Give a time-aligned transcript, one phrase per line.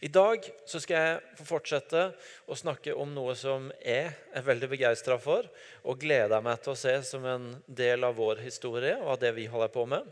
[0.00, 2.02] I dag så skal jeg få fortsette
[2.46, 5.48] å snakke om noe som jeg er veldig begeistra for
[5.82, 9.32] og gleder meg til å se som en del av vår historie og av det
[9.34, 10.06] vi holder på med.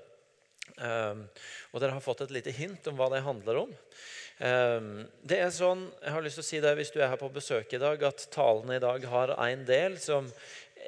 [0.82, 1.22] Um,
[1.70, 3.76] og Dere har fått et lite hint om hva det handler om.
[4.42, 4.88] Um,
[5.22, 7.30] det er sånn, jeg har lyst til å si det Hvis du er her på
[7.32, 10.26] besøk i dag, at talene i dag har en del som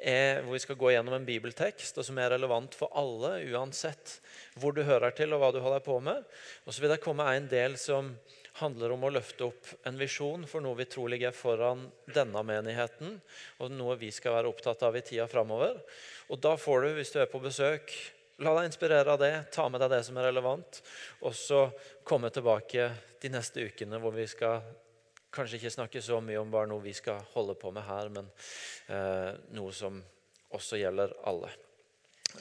[0.03, 4.19] er, hvor vi skal gå gjennom en bibeltekst og som er relevant for alle, uansett
[4.59, 6.27] hvor du hører til og hva du holder på med.
[6.67, 8.11] Og så vil det komme en del som
[8.59, 13.17] handler om å løfte opp en visjon for noe vi tror ligger foran denne menigheten,
[13.59, 15.79] og noe vi skal være opptatt av i tida framover.
[16.29, 17.93] Og da får du, hvis du er på besøk,
[18.43, 20.81] la deg inspirere av det, ta med deg det som er relevant,
[21.23, 21.65] og så
[22.07, 24.63] komme tilbake de neste ukene hvor vi skal
[25.33, 28.29] kanskje ikke snakke så mye om bare noe vi skal holde på med her, men
[28.89, 29.99] eh, noe som
[30.55, 31.51] også gjelder alle.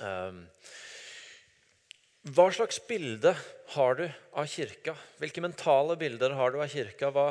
[0.00, 0.44] Um,
[2.34, 3.32] hva slags bilde
[3.74, 4.05] har du
[4.36, 4.95] av kirka?
[5.20, 7.10] Hvilke mentale bilder har du av kirka?
[7.14, 7.30] Hva,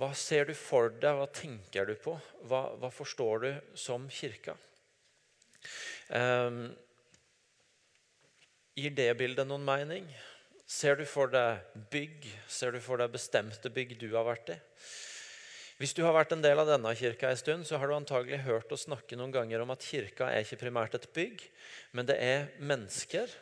[0.00, 1.18] hva ser du for deg?
[1.18, 2.14] Hva tenker du på?
[2.48, 4.54] Hva, hva forstår du som kirka?
[6.08, 6.64] Um,
[8.78, 10.08] gir det bildet noen mening?
[10.70, 11.60] Ser du for deg
[11.92, 12.28] bygg?
[12.48, 14.60] Ser du for deg bestemte bygg du har vært i?
[15.80, 18.44] Hvis du har vært en del av denne kirka en stund, så har du antagelig
[18.46, 21.42] hørt oss snakke noen ganger om at kirka er ikke primært et bygg,
[21.96, 23.32] men det er mennesker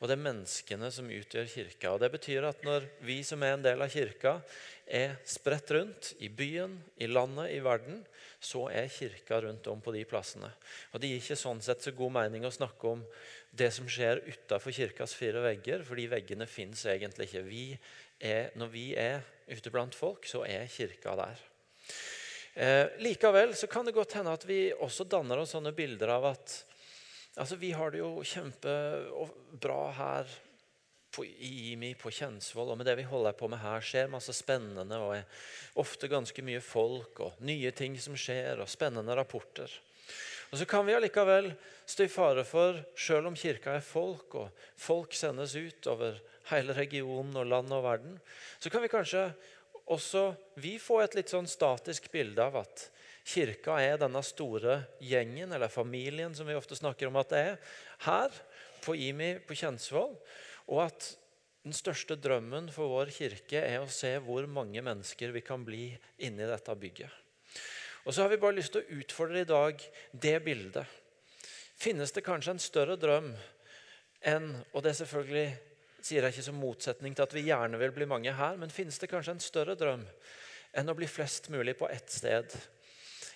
[0.00, 1.90] og det er menneskene som utgjør kirka.
[1.92, 4.38] Og Det betyr at når vi som er en del av kirka,
[4.88, 8.00] er spredt rundt i byen, i landet, i verden,
[8.40, 10.48] så er kirka rundt om på de plassene.
[10.94, 13.04] Og Det gir ikke sånn sett så god mening å snakke om
[13.52, 17.44] det som skjer utafor kirkas fire vegger, for de veggene fins egentlig ikke.
[17.44, 17.66] Vi
[18.18, 21.44] er, når vi er ute blant folk, så er kirka der.
[22.54, 26.32] Eh, likevel så kan det godt hende at vi også danner oss sånne bilder av
[26.32, 26.56] at
[27.40, 30.32] Altså, Vi har det jo kjempebra her
[31.10, 32.70] på IMI, på Kjensvoll.
[32.70, 36.60] Og med det vi holder på med her, skjer masse spennende og ofte ganske mye
[36.62, 39.72] folk og nye ting som skjer, og spennende rapporter.
[40.50, 41.52] Og Så kan vi allikevel
[41.86, 46.20] stå i fare for, selv om kirka er folk, og folk sendes ut over
[46.50, 48.16] hele regionen og land og verden,
[48.58, 49.30] så kan vi kanskje
[49.90, 52.90] også vi få et litt sånn statisk bilde av at
[53.26, 57.58] Kirka er denne store gjengen, eller familien, som vi ofte snakker om at det er,
[58.06, 58.38] her
[58.84, 60.14] på IMI på Kjensvoll.
[60.70, 61.10] Og at
[61.64, 65.90] den største drømmen for vår kirke er å se hvor mange mennesker vi kan bli
[66.24, 67.12] inni dette bygget.
[68.08, 69.82] Og så har vi bare lyst til å utfordre i dag
[70.12, 70.86] det bildet.
[71.80, 73.34] Finnes det kanskje en større drøm
[74.20, 75.46] enn Og det selvfølgelig
[76.04, 78.98] sier jeg ikke som motsetning til at vi gjerne vil bli mange her, men finnes
[79.00, 80.02] det kanskje en større drøm
[80.76, 82.52] enn å bli flest mulig på ett sted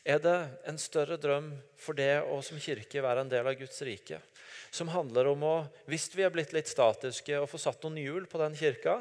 [0.05, 0.37] er det
[0.69, 1.49] en større drøm
[1.81, 4.21] for det å som kirke være en del av Guds rike.
[4.75, 5.55] Som handler om å,
[5.89, 8.99] hvis vi er blitt litt statiske, å få satt noen hjul på den kirka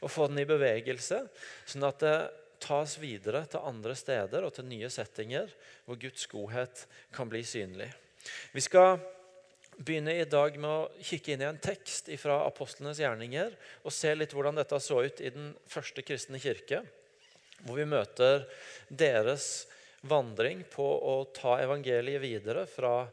[0.00, 1.22] og få den i bevegelse,
[1.70, 2.16] sånn at det
[2.60, 5.48] tas videre til andre steder og til nye settinger
[5.86, 6.84] hvor Guds godhet
[7.14, 7.88] kan bli synlig.
[8.52, 8.98] Vi skal
[9.80, 14.12] begynne i dag med å kikke inn i en tekst fra apostlenes gjerninger og se
[14.16, 16.82] litt hvordan dette så ut i den første kristne kirke,
[17.64, 18.44] hvor vi møter
[18.88, 19.68] deres
[20.08, 23.04] vandring på å ta evangeliet videre fra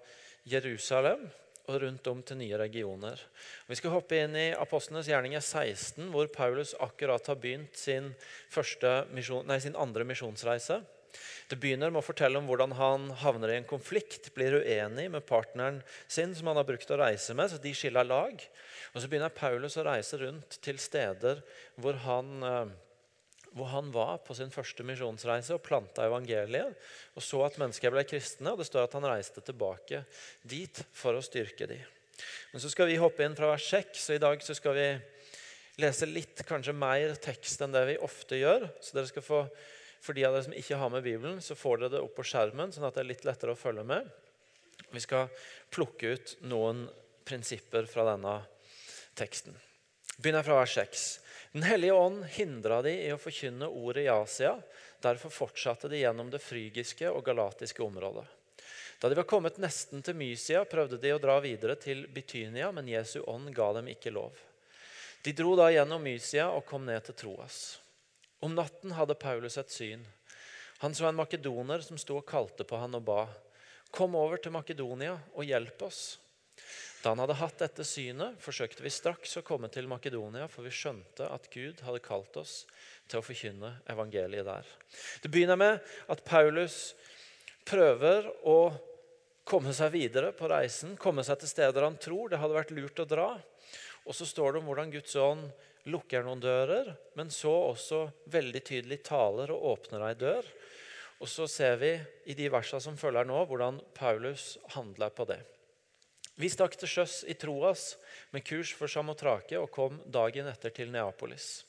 [0.48, 1.28] Jerusalem
[1.68, 3.20] og rundt om til nye regioner.
[3.68, 8.14] Vi skal hoppe inn i Apostlenes gjerninger 16, hvor Paulus akkurat har begynt sin,
[9.12, 10.80] misjon, nei, sin andre misjonsreise.
[11.48, 15.26] Det begynner med å fortelle om hvordan han havner i en konflikt, blir uenig med
[15.28, 18.44] partneren sin som han har brukt å reise med, så de skiller lag.
[18.94, 21.44] Og Så begynner Paulus å reise rundt til steder
[21.76, 22.76] hvor han eh,
[23.58, 26.78] hvor han var på sin første misjonsreise og planta evangeliet
[27.18, 28.54] og så at mennesker ble kristne.
[28.54, 30.04] og Det står at han reiste tilbake
[30.46, 31.82] dit for å styrke dem.
[32.52, 34.88] Men så skal vi hoppe inn fra vers 6, så i dag så skal vi
[35.82, 38.68] lese litt kanskje mer tekst enn det vi ofte gjør.
[38.82, 39.42] Så dere skal få,
[40.02, 42.26] For de av dere som ikke har med Bibelen, så får dere det opp på
[42.30, 44.06] skjermen, sånn at det er litt lettere å følge med.
[44.94, 45.32] Vi skal
[45.74, 46.86] plukke ut noen
[47.28, 48.36] prinsipper fra denne
[49.18, 49.58] teksten.
[50.22, 51.08] Begynner fra vers 6.
[51.58, 54.52] Den hellige ånd hindra de i å forkynne ordet i Asia.
[55.02, 58.26] Derfor fortsatte de gjennom det frygiske og galatiske området.
[59.02, 62.92] Da de var kommet nesten til Mysia, prøvde de å dra videre til Bitynia, men
[62.92, 64.38] Jesu ånd ga dem ikke lov.
[65.26, 67.58] De dro da gjennom Mysia og kom ned til Troas.
[68.46, 70.06] Om natten hadde Paulus et syn.
[70.86, 73.24] Han så en makedoner som sto og kalte på han og ba.
[73.90, 76.20] Kom over til Makedonia og hjelp oss.
[77.08, 80.74] Da han hadde hatt dette synet, forsøkte vi straks å komme til Makedonia, for vi
[80.76, 82.66] skjønte at Gud hadde kalt oss
[83.08, 84.68] til å forkynne evangeliet der.
[85.24, 85.80] Det begynner med
[86.12, 86.98] at Paulus
[87.64, 88.58] prøver å
[89.48, 93.00] komme seg videre på reisen, komme seg til steder han tror det hadde vært lurt
[93.00, 93.32] å dra.
[94.04, 95.48] Og så står det om hvordan Guds ånd
[95.88, 98.04] lukker noen dører, men så også
[98.36, 100.56] veldig tydelig taler og åpner ei dør.
[101.24, 101.96] Og så ser vi
[102.28, 105.46] i de versene som følger nå, hvordan Paulus handler på det.
[106.38, 107.96] Vi stakk til sjøs i Troas
[108.30, 111.64] med kurs for Samotrake og kom dagen etter til Neapolis.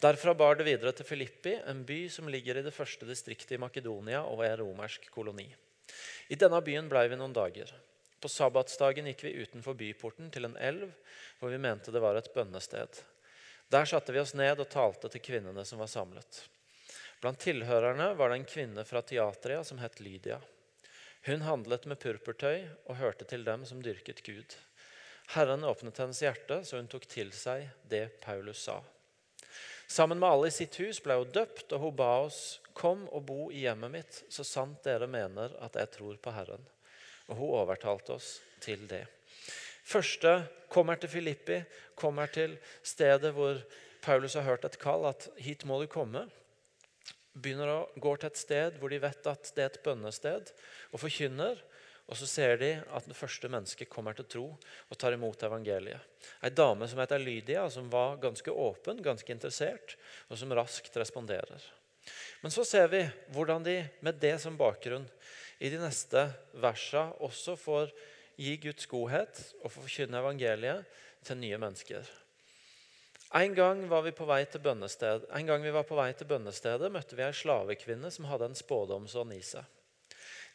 [0.00, 3.60] Derfra bar det videre til Filippi, en by som ligger i det første distriktet i
[3.60, 5.50] Makedonia og er romersk koloni.
[6.32, 7.68] I denne byen blei vi noen dager.
[8.18, 10.88] På sabbatsdagen gikk vi utenfor byporten til en elv
[11.38, 13.02] hvor vi mente det var et bønnested.
[13.68, 16.46] Der satte vi oss ned og talte til kvinnene som var samlet.
[17.20, 20.40] Blant tilhørerne var det en kvinne fra Teatria som het Lydia.
[21.26, 24.54] Hun handlet med purpurtøy og hørte til dem som dyrket Gud.
[25.34, 28.78] Herren åpnet hennes hjerte, så hun tok til seg det Paulus sa.
[29.88, 33.24] Sammen med alle i sitt hus ble hun døpt, og hun ba oss, 'Kom og
[33.26, 36.68] bo i hjemmet mitt, så sant dere mener at jeg tror på Herren.'
[37.28, 39.06] Og hun overtalte oss til det.
[39.84, 41.62] Første kommer til Filippi,
[41.96, 43.60] kommer til stedet hvor
[44.02, 46.30] Paulus har hørt et kall, at 'hit må du komme'
[47.34, 50.52] begynner å gå til et sted hvor de vet at det er et bønnested,
[50.92, 51.60] og forkynner.
[52.08, 56.00] Og så ser de at det første mennesket kommer til tro og tar imot evangeliet.
[56.40, 59.98] Ei dame som heter Lydia, som var ganske åpen, ganske interessert,
[60.32, 61.66] og som raskt responderer.
[62.40, 63.02] Men så ser vi
[63.34, 65.04] hvordan de med det som bakgrunn
[65.60, 66.24] i de neste
[66.62, 67.92] versa også får
[68.38, 70.88] gi Guds godhet og forkynne evangeliet
[71.26, 72.08] til nye mennesker.
[73.34, 76.88] En gang, var vi på vei til en gang vi var på vei til bønnestedet,
[76.92, 79.64] møtte vi ei slavekvinne som hadde en spådomsånd i seg.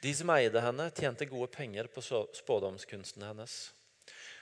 [0.02, 3.72] De som eide henne, tjente gode penger på spådomskunsten hennes.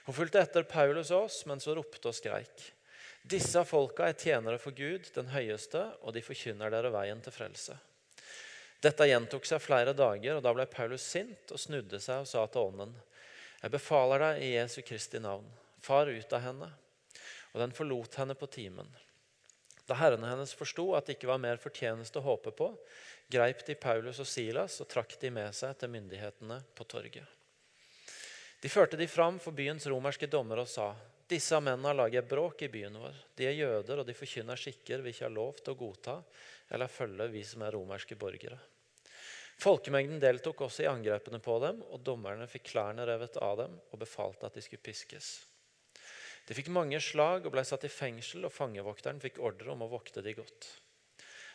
[0.05, 2.71] Hun fulgte etter Paulus og oss mens hun ropte og skreik.
[3.21, 7.75] Disse folka er tjenere for Gud, den høyeste, og de forkynner dere veien til frelse.
[8.81, 12.47] Dette gjentok seg flere dager, og da ble Paulus sint og snudde seg og sa
[12.47, 12.95] til ånden.:
[13.61, 15.45] Jeg befaler deg i Jesu Kristi navn,
[15.83, 16.71] far ut av henne
[17.51, 18.89] og den forlot henne på timen.
[19.87, 22.69] Da herrene hennes forsto at det ikke var mer fortjeneste å håpe på,
[23.31, 27.25] greip de Paulus og Silas og trakk de med seg til myndighetene på torget.
[28.61, 30.93] De førte de fram for byens romerske dommer og sa:"
[31.31, 33.15] Disse mennene lager bråk i byen vår.
[33.39, 36.17] De er jøder, og de forkynner skikker vi ikke har lov til å godta
[36.75, 38.57] eller følge, vi som er romerske borgere.
[39.61, 44.01] Folkemengden deltok også i angrepene på dem, og dommerne fikk klærne revet av dem og
[44.01, 45.31] befalte at de skulle piskes.
[46.47, 49.91] De fikk mange slag og ble satt i fengsel, og fangevokteren fikk ordre om å
[49.91, 50.69] vokte de godt.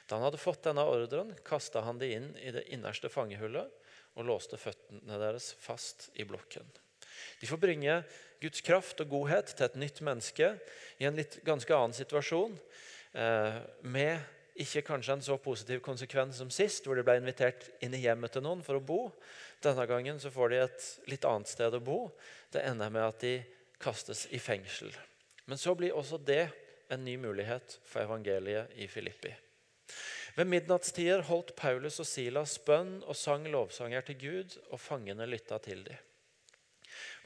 [0.07, 3.73] Da han hadde fått denne ordren, kasta han de inn i det innerste fangehullet
[4.17, 6.69] og låste føttene deres fast i blokken.
[7.41, 7.99] De får bringe
[8.41, 10.53] Guds kraft og godhet til et nytt menneske
[11.01, 12.57] i en litt ganske annen situasjon,
[13.17, 14.21] eh, med
[14.57, 18.33] ikke kanskje en så positiv konsekvens som sist, hvor de ble invitert inn i hjemmet
[18.33, 19.01] til noen for å bo.
[19.65, 21.99] Denne gangen så får de et litt annet sted å bo.
[22.53, 23.35] Det ender med at de
[23.83, 24.93] kastes i fengsel.
[25.47, 26.49] Men så blir også det
[26.93, 29.33] en ny mulighet for evangeliet i Filippi.
[30.37, 35.59] Ved midnattstider holdt Paulus og Silas bønn og sang lovsanger til Gud, og fangene lytta
[35.65, 36.03] til dem.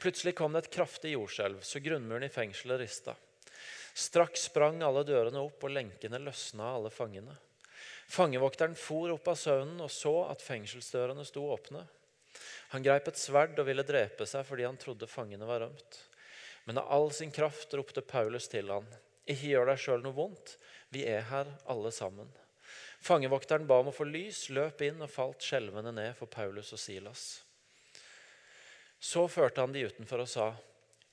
[0.01, 3.15] Plutselig kom det et kraftig jordskjelv, så grunnmuren i fengselet rista.
[3.93, 7.35] Straks sprang alle dørene opp, og lenkene løsna alle fangene.
[8.11, 11.83] Fangevokteren for opp av søvnen og så at fengselsdørene sto åpne.
[12.71, 15.99] Han greip et sverd og ville drepe seg fordi han trodde fangene var rømt.
[16.71, 18.85] Men av all sin kraft ropte Paulus til han,
[19.27, 20.53] ikke gjør deg sjøl noe vondt,
[20.95, 22.29] vi er her alle sammen.
[23.03, 26.79] Fangevokteren ba om å få lys, løp inn og falt skjelvende ned for Paulus og
[26.79, 27.25] Silas.
[29.03, 30.45] Så førte han de utenfor og sa,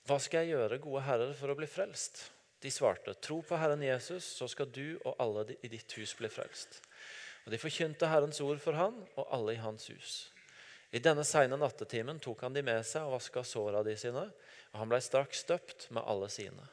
[0.06, 2.28] Hva skal jeg gjøre, gode herrer, for å bli frelst?
[2.62, 6.30] De svarte, Tro på Herren Jesus, så skal du og alle i ditt hus bli
[6.30, 6.78] frelst.
[7.48, 10.20] Og De forkynte Herrens ord for han og alle i hans hus.
[10.94, 14.28] I denne seine nattetimen tok han de med seg og vaska såra de sine,
[14.72, 16.66] og han blei straks døpt med alle sine.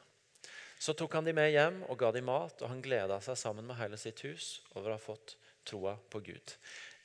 [0.78, 3.66] Så tok han de med hjem og ga de mat, og han gleda seg sammen
[3.68, 5.36] med hele sitt hus over å ha fått
[5.66, 6.54] troa på Gud.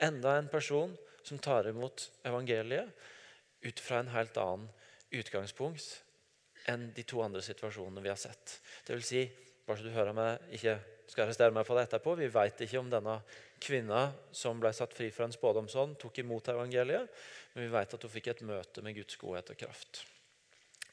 [0.04, 0.94] Enda en person
[1.24, 2.92] som tar imot evangeliet
[3.62, 4.68] ut fra en helt annen
[5.12, 6.02] utgangspunkt
[6.70, 8.60] enn de to andre situasjonene vi har sett.
[8.86, 9.24] Det vil si,
[9.66, 10.78] bare så du hører meg ikke
[11.12, 13.18] skal arrestere meg for det etterpå, vi veit ikke om denne
[13.62, 14.06] kvinna
[14.36, 17.12] som ble satt fri fra en spådomsånd, tok imot evangeliet,
[17.54, 20.06] men vi vet at hun fikk et møte med Guds godhet og kraft.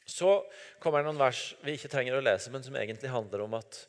[0.09, 0.33] Så
[0.81, 3.83] kommer det noen vers vi ikke trenger å lese, men som egentlig handler om at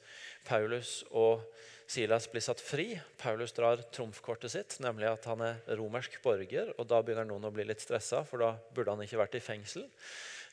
[0.48, 1.46] Paulus og
[1.90, 2.92] Silas blir satt fri.
[3.18, 6.74] Paulus drar trumfkortet sitt, nemlig at han er romersk borger.
[6.78, 9.42] og Da begynner noen å bli litt stressa, for da burde han ikke vært i
[9.42, 9.88] fengsel.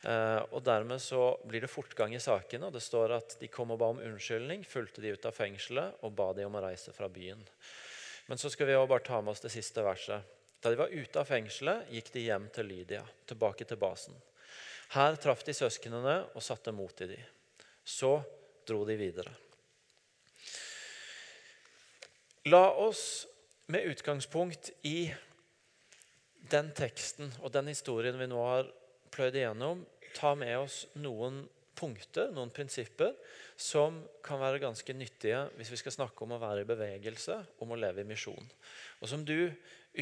[0.06, 2.70] Eh, og Dermed så blir det fortgang i sakene.
[2.70, 6.00] og Det står at de kom og ba om unnskyldning, fulgte de ut av fengselet
[6.06, 7.42] og ba de om å reise fra byen.
[8.30, 10.24] Men så skal vi bare ta med oss det siste verset.
[10.62, 14.16] Da de var ute av fengselet, gikk de hjem til Lydia, tilbake til basen.
[14.94, 17.32] Her traff de søsknene og satte mot i dem.
[17.86, 18.18] Så
[18.66, 19.32] dro de videre.
[22.46, 23.26] La oss
[23.66, 25.08] med utgangspunkt i
[26.50, 28.68] den teksten og den historien vi nå har
[29.14, 29.82] pløyd igjennom,
[30.14, 31.42] ta med oss noen
[31.76, 33.12] punkter, noen prinsipper,
[33.56, 37.72] som kan være ganske nyttige hvis vi skal snakke om å være i bevegelse, om
[37.72, 38.50] å leve i misjon.
[39.00, 39.50] Og som du,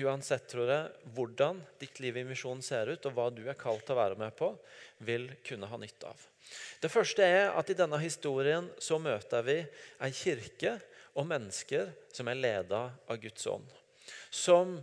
[0.03, 3.87] uansett tror jeg, hvordan ditt liv i misjon ser ut, og hva du er kalt
[3.87, 4.51] til å være med på,
[5.07, 6.27] vil kunne ha nytte av.
[6.83, 9.61] Det første er at i denne historien så møter vi
[10.03, 10.77] ei kirke
[11.15, 13.71] og mennesker som er leda av Guds ånd.
[14.35, 14.77] Som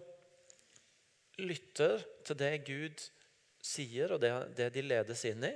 [1.42, 3.04] lytter til det Gud
[3.62, 5.54] sier, og det, de ledes inn i.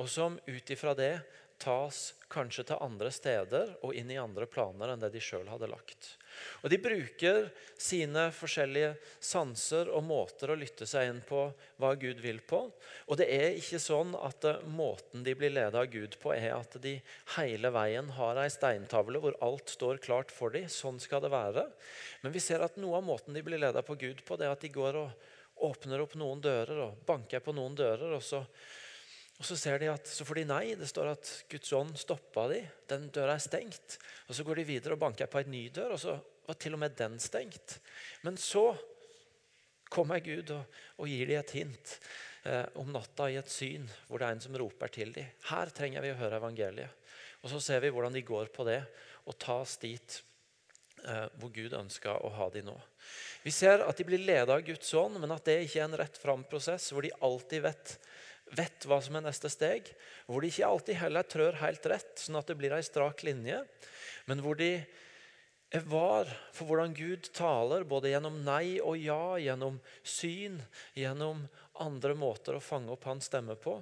[0.00, 1.14] Og som ut ifra det
[1.62, 5.68] tas kanskje til andre steder og inn i andre planer enn det de sjøl hadde
[5.70, 6.16] lagt.
[6.62, 7.48] Og De bruker
[7.80, 11.44] sine forskjellige sanser og måter å lytte seg inn på
[11.82, 12.64] hva Gud vil på.
[13.06, 16.54] Og det er ikke sånn at eh, måten de blir ledet av Gud på, er
[16.56, 16.96] at de
[17.36, 20.70] hele veien har ei steintavle hvor alt står klart for dem.
[20.72, 21.66] Sånn skal det være.
[22.24, 24.56] Men vi ser at noe av måten de blir ledet på Gud på, det er
[24.56, 25.30] at de går og
[25.62, 28.16] åpner opp noen dører og banker på noen dører.
[28.16, 28.40] og så
[29.42, 30.64] og Så ser de at, så får de nei.
[30.78, 32.60] Det står at Guds ånd stoppa de.
[32.86, 33.96] Den døra er stengt.
[34.30, 36.14] Og Så går de videre og banker på en ny dør, og så
[36.46, 37.80] var til og med den stengt.
[38.22, 38.68] Men så
[39.90, 41.96] kommer Gud og, og gir dem et hint
[42.46, 45.34] eh, om natta i et syn, hvor det er en som roper til dem.
[45.50, 47.02] Her trenger vi å høre evangeliet.
[47.42, 48.78] Og Så ser vi hvordan de går på det
[49.26, 50.22] og tas dit
[51.02, 52.78] eh, hvor Gud ønsker å ha dem nå.
[53.42, 55.98] Vi ser at de blir ledet av Guds ånd, men at det ikke er en
[55.98, 57.96] rett fram-prosess hvor de alltid vet
[58.56, 59.88] vet hva som er neste steg.
[60.28, 63.62] Hvor de ikke alltid heller trør helt rett, sånn at det blir ei strak linje.
[64.28, 64.86] Men hvor de er
[65.80, 70.60] var for hvordan Gud taler, både gjennom nei og ja, gjennom syn,
[70.94, 71.46] gjennom
[71.80, 73.78] andre måter å fange opp hans stemme på.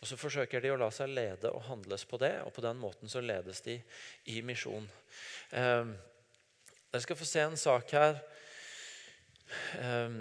[0.00, 2.78] Og Så forsøker de å la seg lede og handles på det, og på den
[2.78, 3.78] måten så ledes de
[4.30, 4.86] i misjon.
[5.50, 5.90] Eh,
[6.92, 8.20] dere skal få se en sak her.
[9.80, 10.18] Eh,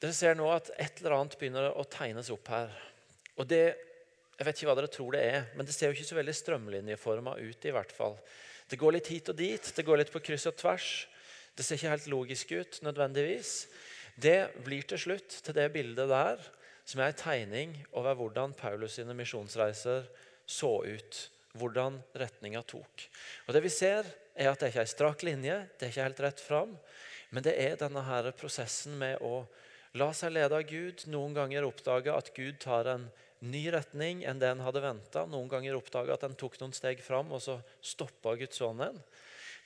[0.00, 2.72] dere ser nå at et eller annet begynner å tegnes opp her.
[3.36, 3.76] Og det,
[4.40, 6.34] Jeg vet ikke hva dere tror det er, men det ser jo ikke så veldig
[6.38, 7.64] strømlinjeforma ut.
[7.64, 8.16] i hvert fall.
[8.70, 11.06] Det går litt hit og dit, det går litt på kryss og tvers.
[11.52, 13.68] Det ser ikke helt logisk ut nødvendigvis.
[14.16, 16.40] Det blir til slutt til det bildet der,
[16.88, 20.08] som er en tegning over hvordan Paulus sine misjonsreiser
[20.46, 21.20] så ut.
[21.52, 23.08] Hvordan retninga tok.
[23.46, 26.06] Og Det vi ser, er at det ikke er ei strak linje, det er ikke
[26.06, 26.76] helt rett fram.
[27.30, 29.44] Men det er denne her prosessen med å
[29.98, 31.02] La seg lede av Gud.
[31.10, 33.08] Noen ganger oppdage at Gud tar en
[33.42, 35.24] ny retning enn det en hadde venta.
[35.26, 39.00] Noen ganger oppdage at en tok noen steg fram, og så stoppa Guds ånd en.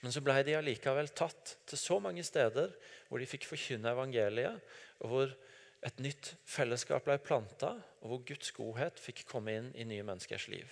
[0.00, 2.72] Men så ble de allikevel tatt til så mange steder
[3.08, 4.64] hvor de fikk forkynne evangeliet,
[5.04, 5.36] og hvor
[5.84, 10.48] et nytt fellesskap ble planta, og hvor Guds godhet fikk komme inn i nye menneskers
[10.48, 10.70] liv.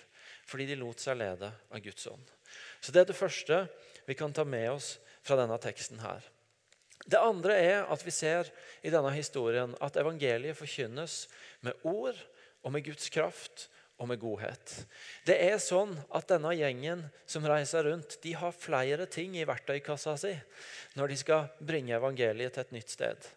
[0.49, 2.25] Fordi de lot seg lede av Guds ånd.
[2.81, 3.67] Så Det er det første
[4.07, 6.25] vi kan ta med oss fra denne teksten her.
[7.05, 8.49] Det andre er at vi ser
[8.81, 11.25] i denne historien at evangeliet forkynnes
[11.65, 12.19] med ord
[12.63, 13.67] og med Guds kraft
[13.99, 14.73] og med godhet.
[15.27, 20.15] Det er sånn at denne gjengen som reiser rundt, de har flere ting i verktøykassa
[20.19, 20.33] si
[20.97, 23.29] når de skal bringe evangeliet til et nytt sted.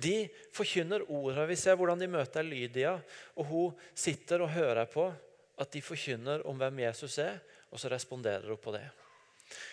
[0.00, 0.16] De
[0.56, 1.44] forkynner ordet.
[1.50, 2.94] Vi ser hvordan de møter Lydia,
[3.36, 5.10] og hun sitter og hører på
[5.60, 7.36] at de forkynner om hvem Jesus er,
[7.70, 8.86] og så responderer hun på det.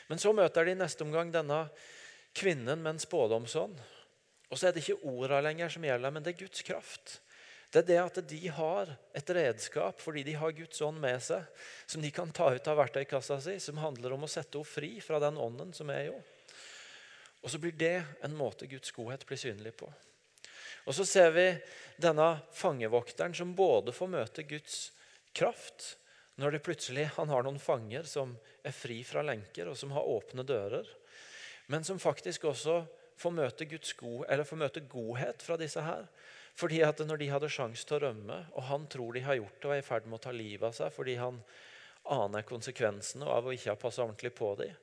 [0.09, 1.63] Men så møter de neste omgang denne
[2.33, 3.79] kvinnen med en spådomsånd.
[4.49, 7.19] Og så er det ikke orda lenger som gjelder, men det er Guds kraft.
[7.69, 11.45] Det er det at de har et redskap fordi de har Guds ånd med seg,
[11.85, 14.95] som de kan ta ut av verktøykassa si, som handler om å sette henne fri
[15.05, 16.25] fra den ånden som er i henne.
[17.39, 19.87] Og så blir det en måte Guds godhet blir synlig på.
[20.89, 21.45] Og så ser vi
[22.01, 24.89] denne fangevokteren som både får møte Guds
[25.37, 25.93] kraft
[26.41, 28.33] når det plutselig han har noen fanger som
[28.65, 30.89] er fri fra lenker, og som har åpne dører
[31.69, 32.81] men som faktisk også
[33.19, 33.67] får møte,
[33.99, 36.07] god, får møte godhet fra disse her.
[36.57, 39.59] Fordi at når de hadde sjanse til å rømme, og han tror de har gjort
[39.59, 41.37] det og er i ferd med å ta livet av seg fordi han
[42.09, 44.73] aner konsekvensene av å ikke ha passa ordentlig på dem,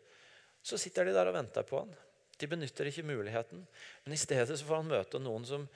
[0.63, 1.93] så sitter de der og venter på han.
[2.37, 3.65] De benytter ikke muligheten,
[4.05, 5.67] men i stedet så får han møte noen som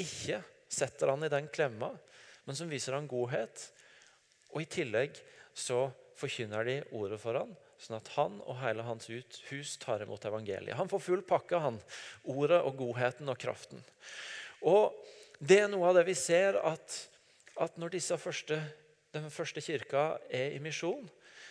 [0.00, 0.40] ikke
[0.70, 1.90] setter han i den klemma,
[2.46, 3.68] men som viser han godhet.
[4.54, 5.18] Og i tillegg
[5.54, 10.24] så forkynner de ordet for han, Sånn at han og hele hans hus tar imot
[10.28, 10.76] evangeliet.
[10.78, 11.80] Han får full pakke, han.
[12.30, 13.82] Ordet og godheten og kraften.
[14.64, 14.94] Og
[15.44, 16.94] Det er noe av det vi ser, at,
[17.60, 18.56] at når første,
[19.12, 21.08] den første kirka er i misjon,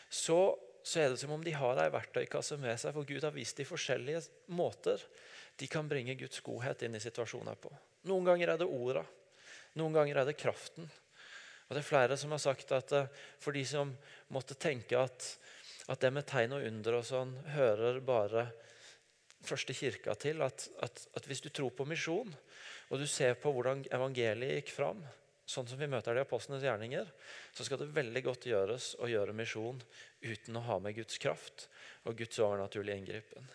[0.09, 3.35] så, så, er det som om de har ei verktøykasse med seg, for Gud har
[3.35, 4.23] vist de forskjellige
[4.55, 5.03] måter
[5.59, 7.69] de kan bringe Guds godhet inn i situasjoner på.
[8.09, 9.03] Noen ganger er det orda,
[9.77, 10.87] noen ganger er det kraften.
[11.67, 13.11] Og det er flere som har sagt at eh,
[13.41, 13.93] for de som
[14.33, 15.27] måtte tenke at
[15.91, 18.47] at det med tegn og under og sånn hører bare
[19.43, 22.31] første kirka til at, at, at hvis du tror på misjon,
[22.91, 25.01] og du ser på hvordan evangeliet gikk fram,
[25.43, 27.09] sånn som vi møter det i apostlenes gjerninger,
[27.51, 29.81] så skal det veldig godt gjøres å gjøre misjon
[30.23, 31.67] uten å ha med Guds kraft
[32.07, 33.49] og Guds overnaturlige inngripen.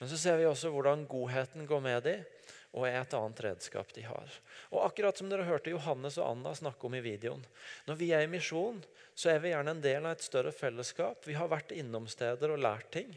[0.00, 2.26] Men så ser vi også hvordan godheten går med dem,
[2.72, 4.36] og er et annet redskap de har.
[4.72, 7.42] Og akkurat som dere hørte Johannes og Anna snakke om i videoen.
[7.84, 8.80] Når vi er i misjon,
[9.14, 11.26] så er vi gjerne en del av et større fellesskap.
[11.28, 13.10] Vi har vært innom steder og lært ting.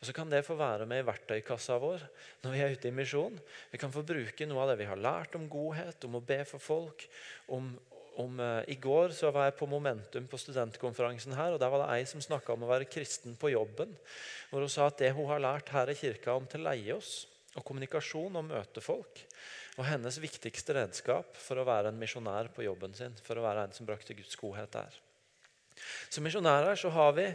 [0.00, 2.02] Og Så kan det få være med i verktøykassa vår
[2.44, 3.36] når vi er ute i misjon.
[3.72, 6.42] Vi kan få bruke noe av det vi har lært om godhet, om å be
[6.48, 7.06] for folk.
[7.48, 7.70] Om,
[8.20, 11.54] om, uh, I går så var jeg på Momentum på studentkonferansen her.
[11.54, 13.96] og Der var det ei som snakka om å være kristen på jobben.
[14.50, 17.22] Hvor hun sa at det hun har lært her i kirka om til leie oss,
[17.54, 19.24] og kommunikasjon og møte folk,
[19.78, 23.16] var hennes viktigste redskap for å være en misjonær på jobben sin.
[23.24, 25.03] For å være en som brakte Guds godhet der.
[26.08, 27.28] Som misjonærer så har vi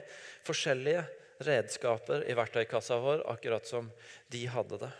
[0.48, 1.04] forskjellige
[1.46, 3.92] redskaper i verktøykassa vår, akkurat som
[4.32, 4.92] de hadde det.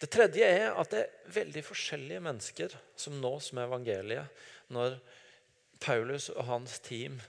[0.00, 4.96] Det tredje er at det er veldig forskjellige mennesker som nås med evangeliet når
[5.80, 7.20] Paulus og hans team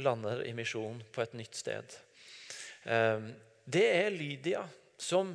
[0.00, 1.96] lander i misjon på et nytt sted.
[2.88, 3.32] Ehm,
[3.64, 4.62] det er Lydia,
[5.00, 5.34] som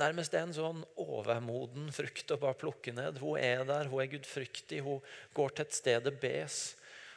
[0.00, 3.20] nærmest er en sånn overmoden frukt å bare plukke ned.
[3.22, 5.04] Hun er der, hun er gudfryktig, hun
[5.36, 6.76] går til et sted det bes.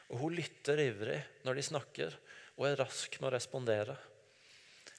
[0.09, 2.15] Og hun lytter ivrig når de snakker,
[2.57, 3.95] og er rask med å respondere.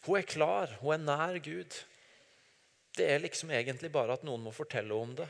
[0.06, 1.76] Hun er klar, hun er nær Gud.
[2.96, 5.26] Det er liksom egentlig bare at noen må fortelle om det,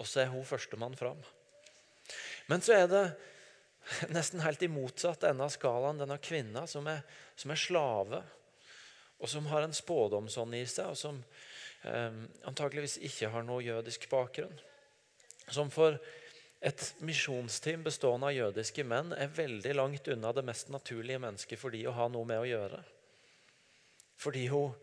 [0.00, 1.20] og så er hun førstemann fram.
[2.50, 3.04] Men så er det
[4.14, 7.02] nesten helt i motsatt ende av skalaen denne kvinna som er,
[7.36, 8.22] som er slave,
[9.22, 11.20] og som har en spådomsånd i seg, og som
[11.86, 14.56] eh, antakeligvis ikke har noe jødisk bakgrunn.
[15.52, 15.98] Som for
[16.62, 21.74] et misjonsteam bestående av jødiske menn er veldig langt unna det mest naturlige mennesket for
[21.74, 22.78] de å ha noe med å gjøre.
[24.22, 24.76] Fordi hun,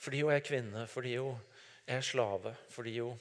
[0.00, 1.36] fordi hun er kvinne, fordi hun
[1.88, 3.20] er slave, fordi hun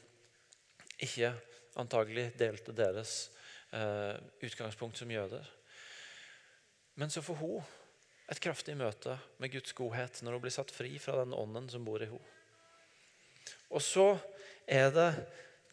[1.04, 1.34] ikke
[1.78, 3.28] antagelig delte deres
[3.76, 4.16] eh,
[4.48, 5.44] utgangspunkt som jøder.
[6.96, 7.68] Men så får hun
[8.32, 11.84] et kraftig møte med Guds godhet når hun blir satt fri fra den ånden som
[11.88, 12.34] bor i henne.
[13.76, 14.14] Og så
[14.64, 15.10] er det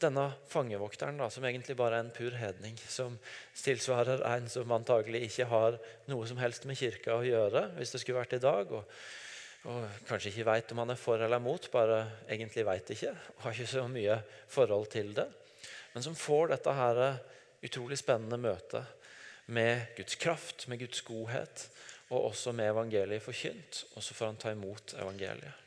[0.03, 3.19] denne fangevokteren, da, som egentlig bare er en pur hedning, som
[3.57, 5.79] tilsvarer en som antagelig ikke har
[6.11, 8.73] noe som helst med kirka å gjøre, hvis det skulle vært i dag.
[8.73, 8.89] og
[9.65, 13.15] og kanskje ikke veit om han er for eller mot, bare egentlig veit ikke.
[13.37, 14.19] og Har ikke så mye
[14.53, 15.25] forhold til det.
[15.95, 17.01] Men som får dette her
[17.65, 18.85] utrolig spennende møtet
[19.47, 21.69] med Guds kraft, med Guds godhet,
[22.11, 23.87] og også med evangeliet forkynt.
[23.97, 25.64] Og så får han ta imot evangeliet.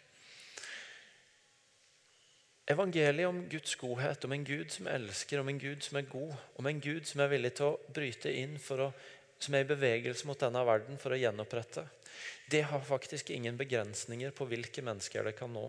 [2.67, 6.33] Evangeliet om Guds godhet, om en Gud som elsker, om en Gud som er god,
[6.59, 8.89] om en Gud som er villig til å bryte inn, å,
[9.39, 11.85] som er i bevegelse mot denne verden for å gjenopprette
[12.47, 15.67] det har faktisk ingen begrensninger på hvilke mennesker det kan nå.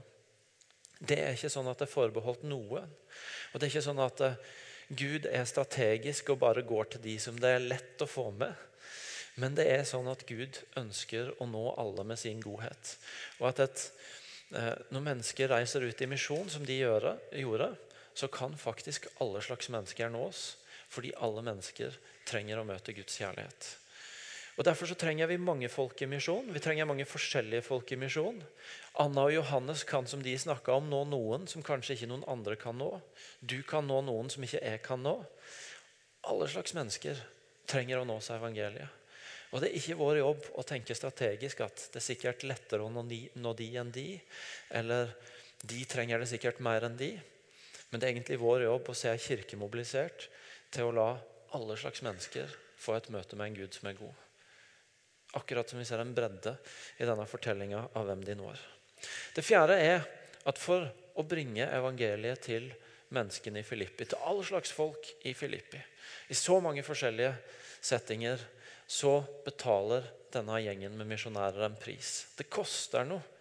[0.99, 2.87] Det er ikke sånn at det er forbeholdt noen.
[3.53, 4.39] Og det er ikke sånn at eh,
[4.89, 8.55] Gud er strategisk og bare går til de som det er lett å få med.
[9.39, 12.95] Men det er sånn at Gud ønsker å nå alle med sin godhet.
[13.39, 13.85] Og at et,
[14.49, 17.69] Når mennesker reiser ut i misjon, som de gjorde,
[18.17, 20.57] så kan faktisk alle slags mennesker nås.
[20.89, 23.69] Fordi alle mennesker trenger å møte Guds kjærlighet.
[24.59, 26.49] Og Derfor så trenger vi mange folk i misjon.
[26.51, 28.41] Vi trenger mange forskjellige folk i misjon.
[28.99, 30.35] Anna og Johannes kan som de
[30.75, 32.91] om nå noen som kanskje ikke noen andre kan nå.
[33.41, 35.15] Du kan nå noen som ikke jeg kan nå.
[36.27, 37.21] Alle slags mennesker
[37.71, 38.98] trenger å nå seg evangeliet.
[39.53, 42.93] Og Det er ikke vår jobb å tenke strategisk at det er sikkert lettere å
[42.93, 44.09] nå de, enn de.
[44.77, 45.15] Eller
[45.65, 47.15] de trenger det sikkert mer enn de.
[47.89, 50.29] Men det er egentlig vår jobb å se kirke mobilisert
[50.75, 51.11] til å la
[51.57, 54.25] alle slags mennesker få et møte med en Gud som er god.
[55.39, 56.55] Akkurat som vi ser en bredde
[57.01, 58.61] i denne fortellinga av hvem de når.
[59.35, 60.05] Det fjerde er
[60.49, 60.85] at for
[61.19, 62.69] å bringe evangeliet til
[63.17, 65.81] menneskene i Filippi, til alle slags folk i Filippi,
[66.29, 67.33] i så mange forskjellige
[67.81, 68.41] settinger,
[68.88, 72.27] så betaler denne gjengen med misjonærer en pris.
[72.37, 73.37] Det koster noe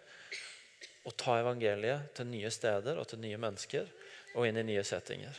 [1.08, 3.88] å ta evangeliet til nye steder og til nye mennesker
[4.36, 5.36] og inn i nye settinger.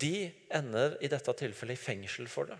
[0.00, 2.56] De ender i dette tilfellet i fengsel for det.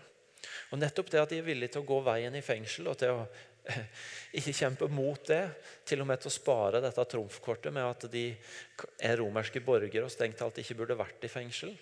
[0.69, 3.17] Og Nettopp det at de er villige til å gå veien i fengsel og til
[3.17, 3.23] å
[4.37, 5.43] ikke kjempe mot det,
[5.87, 8.25] til og med til å spare dette trumfkortet med at de
[9.01, 11.73] er romerske borgere og strengt talt ikke burde vært i fengsel.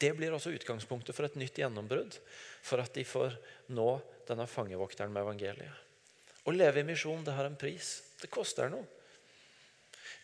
[0.00, 2.16] Det blir også utgangspunktet for et nytt gjennombrudd,
[2.62, 3.36] for at de får
[3.74, 3.90] nå
[4.28, 5.86] denne fangevokteren med evangeliet.
[6.44, 7.98] Å leve i misjon det har en pris.
[8.20, 8.86] Det koster noe.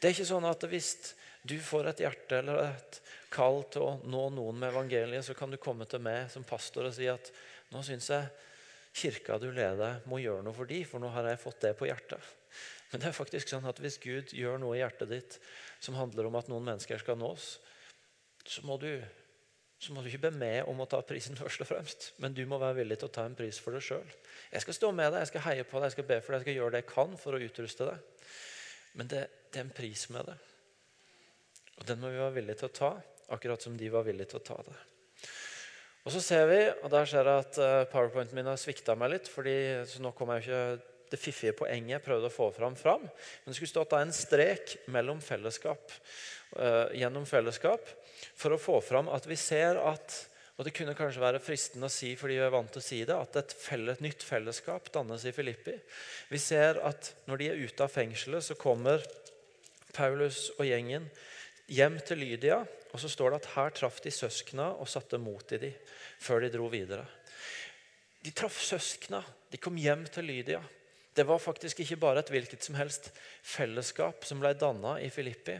[0.00, 0.90] Det er ikke sånn at hvis
[1.46, 3.00] du får et hjerte eller et
[3.32, 6.88] kall til å nå noen med evangeliet, så kan du komme til meg som pastor
[6.88, 7.30] og si at
[7.72, 8.28] nå syns jeg
[8.96, 11.88] kirka du leder, må gjøre noe for de, for nå har jeg fått det på
[11.88, 12.32] hjertet.
[12.90, 15.38] Men det er faktisk sånn at hvis Gud gjør noe i hjertet ditt
[15.82, 17.56] som handler om at noen mennesker skal nås,
[18.46, 18.90] så må du,
[19.78, 22.10] så må du ikke be med om å ta prisen først og fremst.
[22.22, 24.16] Men du må være villig til å ta en pris for deg sjøl.
[24.52, 26.40] Jeg skal stå med deg, jeg skal heie på deg, jeg skal be for deg,
[26.40, 28.28] jeg skal gjøre det jeg kan for å utruste deg.
[28.96, 30.36] Men det, det er en pris med det.
[31.76, 32.92] Og den må vi være villige til å ta,
[33.36, 34.76] akkurat som de var villige til å ta det.
[36.06, 39.10] Og så ser vi, og der ser jeg at eh, powerpointen min har svikta meg
[39.10, 39.28] litt.
[39.28, 39.56] fordi,
[39.90, 43.02] så nå kommer jeg ikke det fiffige poenget jeg prøvde å få fram, fram.
[43.02, 45.92] Men det skulle stått en strek mellom fellesskap,
[46.56, 47.90] uh, gjennom fellesskap
[48.36, 50.16] for å få fram at vi ser at
[50.56, 53.02] og Det kunne kanskje være fristende å si fordi vi er vant til å si
[53.04, 55.74] det, at et, felles, nytt fellesskap dannes i Filippi.
[56.30, 59.04] Vi ser at når de er ute av fengselet, så kommer
[59.92, 61.10] Paulus og gjengen
[61.68, 62.62] hjem til Lydia.
[62.94, 65.76] Og så står det at her traff de søskna og satte mot i dem
[66.24, 67.04] før de dro videre.
[68.24, 69.20] De traff søskna.
[69.52, 70.62] De kom hjem til Lydia.
[71.16, 73.10] Det var faktisk ikke bare et hvilket som helst
[73.44, 75.54] fellesskap som ble danna i Filippi,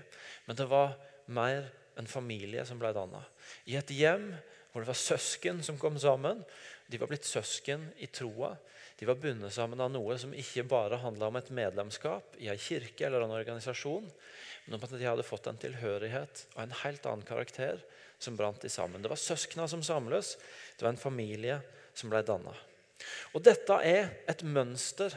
[0.48, 0.96] men det var
[1.32, 3.22] mer en familie som ble danna.
[3.66, 4.30] I et hjem
[4.72, 6.42] hvor det var søsken som kom sammen.
[6.86, 8.50] De var blitt søsken i troa.
[8.96, 12.56] De var bundet sammen av noe som ikke bare handla om et medlemskap i ei
[12.60, 14.06] kirke eller en organisasjon,
[14.66, 17.80] men om at de hadde fått en tilhørighet av en helt annen karakter
[18.18, 19.02] som brant de sammen.
[19.04, 20.36] Det var søskna som samles.
[20.76, 21.58] Det var en familie
[21.96, 22.54] som ble danna.
[23.36, 25.12] Og dette er et mønster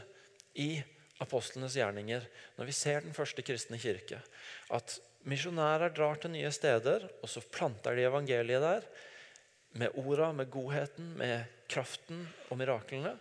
[0.59, 0.81] i
[1.23, 2.25] apostlenes gjerninger
[2.57, 4.19] når vi ser den første kristne kirke.
[4.71, 8.85] At misjonærer drar til nye steder, og så planter de evangeliet der.
[9.79, 13.13] Med orda, med godheten, med kraften og miraklene.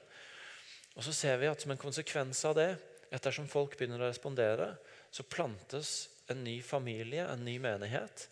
[0.96, 2.70] Og så ser vi at som en konsekvens av det,
[3.14, 4.72] ettersom folk begynner å respondere,
[5.10, 8.26] så plantes en ny familie, en ny menighet.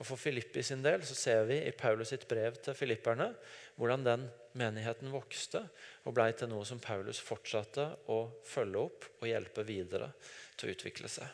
[0.00, 3.28] Og For Filippi sin del så ser vi i Paulus sitt brev til filipperne
[3.76, 4.24] hvordan den
[4.58, 5.62] menigheten vokste
[6.02, 10.10] og blei til noe som Paulus fortsatte å følge opp og hjelpe videre
[10.58, 11.28] til å utvikle seg.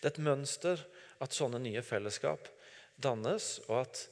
[0.00, 0.82] Det er et mønster
[1.20, 2.48] at sånne nye fellesskap
[3.00, 4.02] dannes, og at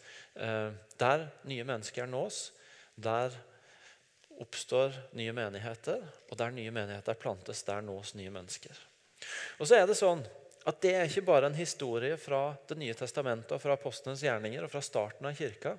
[0.41, 2.49] eh, der nye mennesker nås,
[2.97, 3.35] der
[4.39, 8.77] oppstår nye menigheter, og der nye menigheter plantes, der nås nye mennesker.
[9.59, 10.23] Og så er det sånn
[10.69, 14.65] at det er ikke bare en historie fra Det nye testamentet og fra apostlenes gjerninger
[14.65, 15.75] og fra starten av kirka,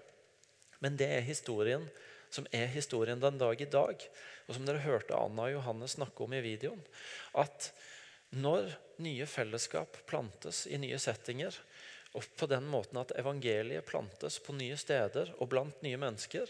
[0.83, 1.85] men det er historien
[2.33, 4.03] som er historien den dag i dag,
[4.47, 6.81] og som dere hørte Anna og Johannes snakke om i videoen.
[7.37, 7.71] At
[8.35, 8.69] når
[9.01, 11.55] nye fellesskap plantes i nye settinger,
[12.17, 16.49] og på den måten at evangeliet plantes på nye steder og blant nye mennesker,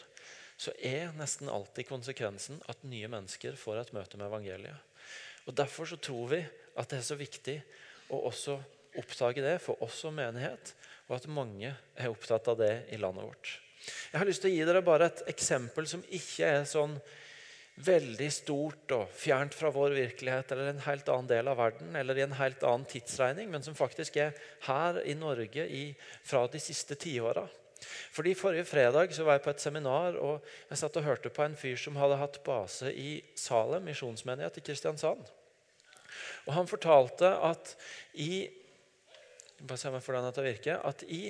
[0.59, 4.87] så er nesten alltid konsekvensen at nye mennesker får et møte med evangeliet.
[5.47, 6.41] Og Derfor så tror vi
[6.75, 7.55] at det er så viktig
[8.11, 8.57] å også
[8.99, 10.73] oppdage det for oss som menighet,
[11.07, 13.55] og at mange er opptatt av det i landet vårt.
[14.11, 16.97] Jeg har lyst til å gi dere bare et eksempel som ikke er sånn
[17.79, 22.17] veldig stort og fjernt fra vår virkelighet eller en helt annen del av verden eller
[22.17, 24.35] i en helt annen tidsregning, men som faktisk er
[24.67, 25.85] her i Norge i,
[26.23, 27.45] fra de siste tiåra.
[28.11, 31.45] Fordi Forrige fredag så var jeg på et seminar og jeg satt og hørte på
[31.45, 35.23] en fyr som hadde hatt base i Salem misjonsmenighet i Kristiansand.
[36.47, 37.75] Og Han fortalte at
[38.19, 38.49] i
[39.59, 41.23] bare se om jeg får den til å virke, at i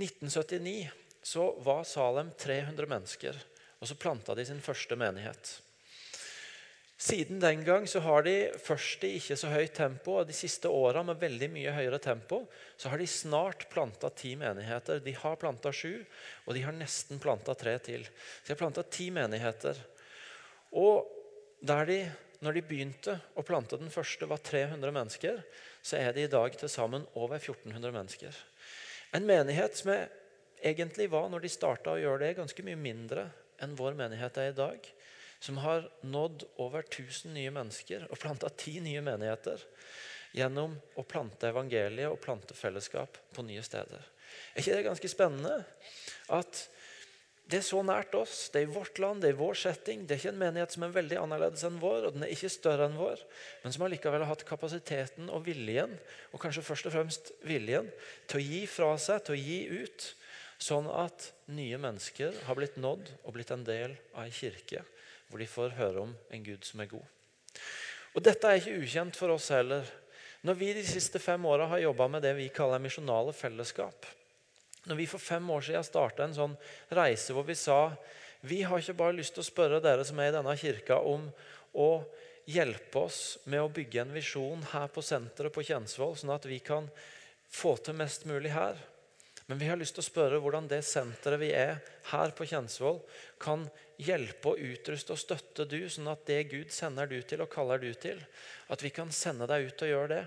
[0.00, 0.88] 1979
[1.22, 3.38] så var Salem 300 mennesker.
[3.78, 5.58] Og så planta de sin første menighet.
[6.98, 10.66] Siden den gang så har de først i ikke så høyt tempo, og de siste
[10.66, 12.40] åra med veldig mye høyere tempo,
[12.74, 14.98] så har de snart planta ti menigheter.
[15.04, 16.02] De har planta sju,
[16.46, 18.02] og de har nesten planta tre til.
[18.08, 19.78] Så de har planta ti menigheter.
[20.74, 21.06] Og
[21.62, 22.00] der de
[22.44, 25.40] når de begynte å plante den første, var 300 mennesker,
[25.82, 28.38] så er de i dag til sammen over 1400 mennesker.
[29.14, 33.26] En menighet som egentlig var, når de starta å gjøre det, ganske mye mindre
[33.62, 34.86] enn vår menighet er i dag.
[35.40, 39.62] Som har nådd over 1000 nye mennesker og planta ti nye menigheter
[40.36, 44.02] gjennom å plante evangeliet og plante fellesskap på nye steder.
[44.54, 45.62] Er ikke det ganske spennende?
[46.34, 46.66] At
[47.48, 48.50] det er så nært oss.
[48.52, 50.02] Det er i vårt land, det er i vår setting.
[50.04, 52.50] Det er ikke en menighet som er veldig annerledes enn vår, og den er ikke
[52.52, 53.22] større enn vår,
[53.62, 55.94] men som allikevel har hatt kapasiteten og viljen,
[56.34, 57.88] og kanskje først og fremst viljen,
[58.28, 60.10] til å gi fra seg, til å gi ut,
[60.60, 64.84] sånn at nye mennesker har blitt nådd og blitt en del av ei kirke
[65.28, 67.06] hvor de får høre om en Gud som er god.
[68.16, 69.88] Og Dette er ikke ukjent for oss heller.
[70.46, 74.06] Når vi de siste fem åra har jobba med det vi kaller misjonale fellesskap,
[74.88, 76.54] når vi for fem år siden starta en sånn
[76.96, 77.82] reise hvor vi sa
[78.40, 81.26] vi har ikke bare lyst til å spørre dere som er i denne kirka, om
[81.74, 81.88] å
[82.48, 86.60] hjelpe oss med å bygge en visjon her på senteret på Kjensvoll, sånn at vi
[86.64, 86.86] kan
[87.50, 88.78] få til mest mulig her.
[89.48, 91.80] Men vi har lyst til å spørre hvordan det senteret vi er
[92.12, 93.02] her på Kjensvoll,
[93.42, 93.66] kan
[93.98, 97.82] hjelpe og utruste og støtte du, sånn at det Gud sender du til og kaller
[97.82, 98.20] du til,
[98.70, 100.22] at vi kan sende deg ut og gjøre det.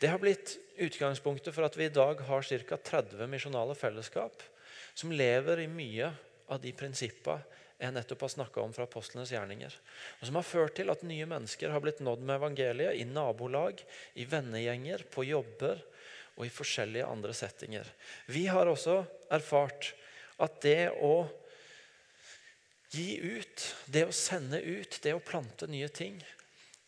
[0.00, 2.76] Det har blitt utgangspunktet for at vi i dag har ca.
[2.76, 4.42] 30 misjonale fellesskap
[4.96, 6.08] som lever i mye
[6.50, 9.72] av de prinsippene jeg nettopp har snakka om fra apostlenes gjerninger.
[10.20, 13.80] Og Som har ført til at nye mennesker har blitt nådd med evangeliet i nabolag,
[14.20, 15.80] i vennegjenger, på jobber
[16.36, 17.88] og i forskjellige andre settinger.
[18.28, 18.98] Vi har også
[19.32, 19.94] erfart
[20.40, 21.24] at det å
[22.90, 26.18] gi ut, det å sende ut, det å plante nye ting,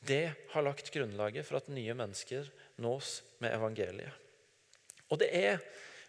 [0.02, 2.48] det har lagt grunnlaget for at nye mennesker
[2.82, 4.10] nås med evangeliet.
[5.12, 5.60] Og det er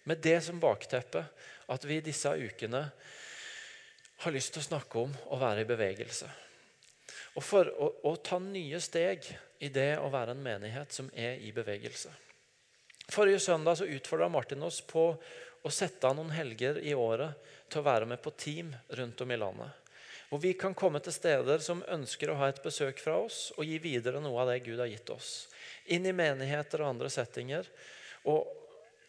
[0.10, 1.21] med det som bakteppe
[1.71, 2.88] at vi disse ukene
[4.23, 6.29] har lyst til å snakke om å være i bevegelse.
[7.36, 9.27] Og for å, å ta nye steg
[9.63, 12.12] i det å være en menighet som er i bevegelse.
[13.12, 15.10] Forrige søndag så utfordra Martin oss på
[15.63, 17.36] å sette av noen helger i året
[17.69, 19.83] til å være med på team rundt om i landet.
[20.34, 23.67] Hvor vi kan komme til steder som ønsker å ha et besøk fra oss og
[23.69, 25.28] gi videre noe av det Gud har gitt oss.
[25.93, 27.69] Inn i menigheter og andre settinger.
[28.26, 28.48] Og,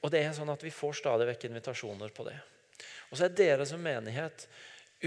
[0.04, 2.36] og det er sånn at Vi får stadig vekk invitasjoner på det.
[3.08, 4.44] Og så er dere som menighet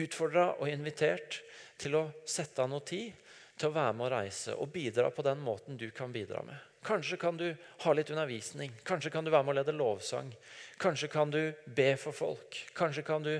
[0.01, 1.37] utfordra og invitert
[1.77, 3.13] til å sette av noe tid
[3.53, 6.57] til å være med og reise og bidra på den måten du kan bidra med.
[6.81, 7.51] Kanskje kan du
[7.85, 10.33] ha litt undervisning, kanskje kan du være med og lede lovsang.
[10.81, 12.63] Kanskje kan du be for folk.
[12.73, 13.35] Kanskje kan du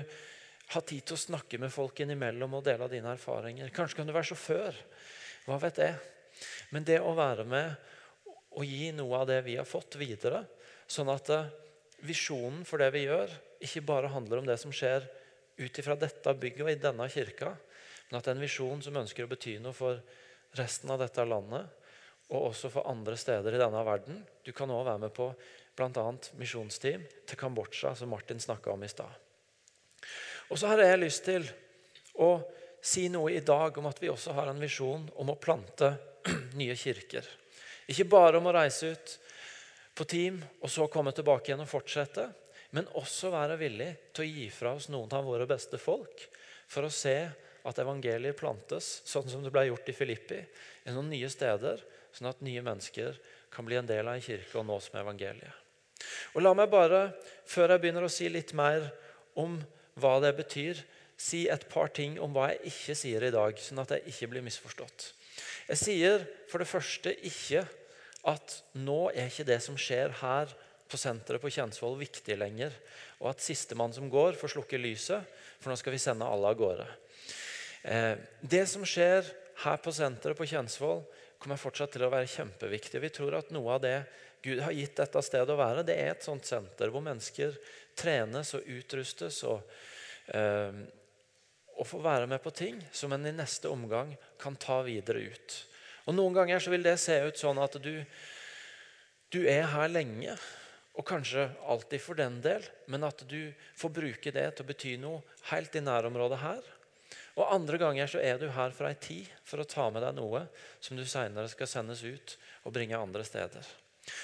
[0.74, 3.70] ha tid til å snakke med folk innimellom og dele av dine erfaringer.
[3.74, 4.80] Kanskje kan du være sjåfør.
[5.46, 5.94] Hva vet jeg?
[6.74, 7.72] Men det å være med
[8.58, 10.42] og gi noe av det vi har fått, videre,
[10.90, 11.50] sånn at eh,
[12.08, 13.32] visjonen for det vi gjør,
[13.64, 15.06] ikke bare handler om det som skjer
[15.58, 17.52] ut ifra dette bygget og i denne kirka,
[18.08, 20.00] men at det er en visjon som ønsker å bety noe for
[20.58, 21.68] resten av dette landet,
[22.28, 24.20] og også for andre steder i denne verden.
[24.44, 25.30] Du kan òg være med på
[25.78, 26.04] bl.a.
[26.40, 29.12] misjonsteam til Kambodsja, som Martin snakka om i stad.
[30.48, 31.44] Og så har jeg lyst til
[32.24, 32.30] å
[32.80, 35.92] si noe i dag om at vi også har en visjon om å plante
[36.60, 37.26] nye kirker.
[37.88, 39.16] Ikke bare om å reise ut
[39.98, 42.28] på team og så komme tilbake igjen og fortsette,
[42.76, 46.26] men også være villig til å gi fra oss noen av våre beste folk
[46.68, 47.16] for å se
[47.68, 50.38] at evangeliet plantes, sånn som det ble gjort i Filippi,
[50.84, 51.80] i noen nye steder,
[52.14, 53.16] sånn at nye mennesker
[53.52, 55.64] kan bli en del av en kirke og nås med evangeliet.
[56.36, 57.08] Og La meg bare,
[57.48, 58.86] før jeg begynner å si litt mer
[59.40, 59.58] om
[60.00, 60.80] hva det betyr,
[61.18, 64.30] si et par ting om hva jeg ikke sier i dag, sånn at jeg ikke
[64.34, 65.10] blir misforstått.
[65.68, 67.64] Jeg sier for det første ikke
[68.28, 70.54] at nå er ikke det som skjer her,
[70.88, 72.72] på senteret på Kjensvoll viktig lenger.
[73.20, 75.26] Og at sistemann som går, får slukke lyset,
[75.60, 76.86] for nå skal vi sende alle av gårde.
[77.84, 79.28] Eh, det som skjer
[79.64, 81.02] her på senteret på Kjensvoll,
[81.38, 83.02] kommer fortsatt til å være kjempeviktig.
[83.04, 83.98] Vi tror at noe av det
[84.42, 87.56] Gud har gitt dette stedet å være, det er et sånt senter hvor mennesker
[87.98, 89.62] trenes og utrustes og,
[90.34, 90.78] eh,
[91.78, 95.58] og få være med på ting som en i neste omgang kan ta videre ut.
[96.08, 97.92] Og Noen ganger så vil det se ut sånn at du,
[99.34, 100.38] du er her lenge,
[100.98, 104.96] og kanskje alltid for den del, men at du får bruke det til å bety
[104.98, 105.20] noe
[105.52, 106.64] helt i nærområdet her.
[107.38, 110.16] Og Andre ganger så er du her for ei tid for å ta med deg
[110.16, 110.42] noe
[110.82, 112.34] som du senere skal sendes ut
[112.64, 113.62] og bringe andre steder.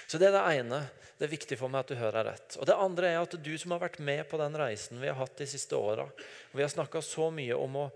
[0.07, 0.85] Så Det er det ene.
[1.19, 2.57] Det er viktig for meg at du hører rett.
[2.59, 5.21] Og Det andre er at du som har vært med på den reisen vi har
[5.21, 6.09] hatt de siste åra
[6.53, 7.91] Vi har snakka så mye om å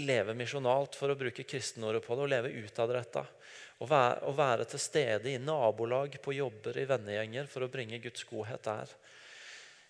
[0.00, 3.26] leve misjonalt, for å bruke kristenordet på det, og leve utadretta.
[3.82, 8.24] Å være, være til stede i nabolag, på jobber, i vennegjenger for å bringe Guds
[8.24, 8.94] godhet der.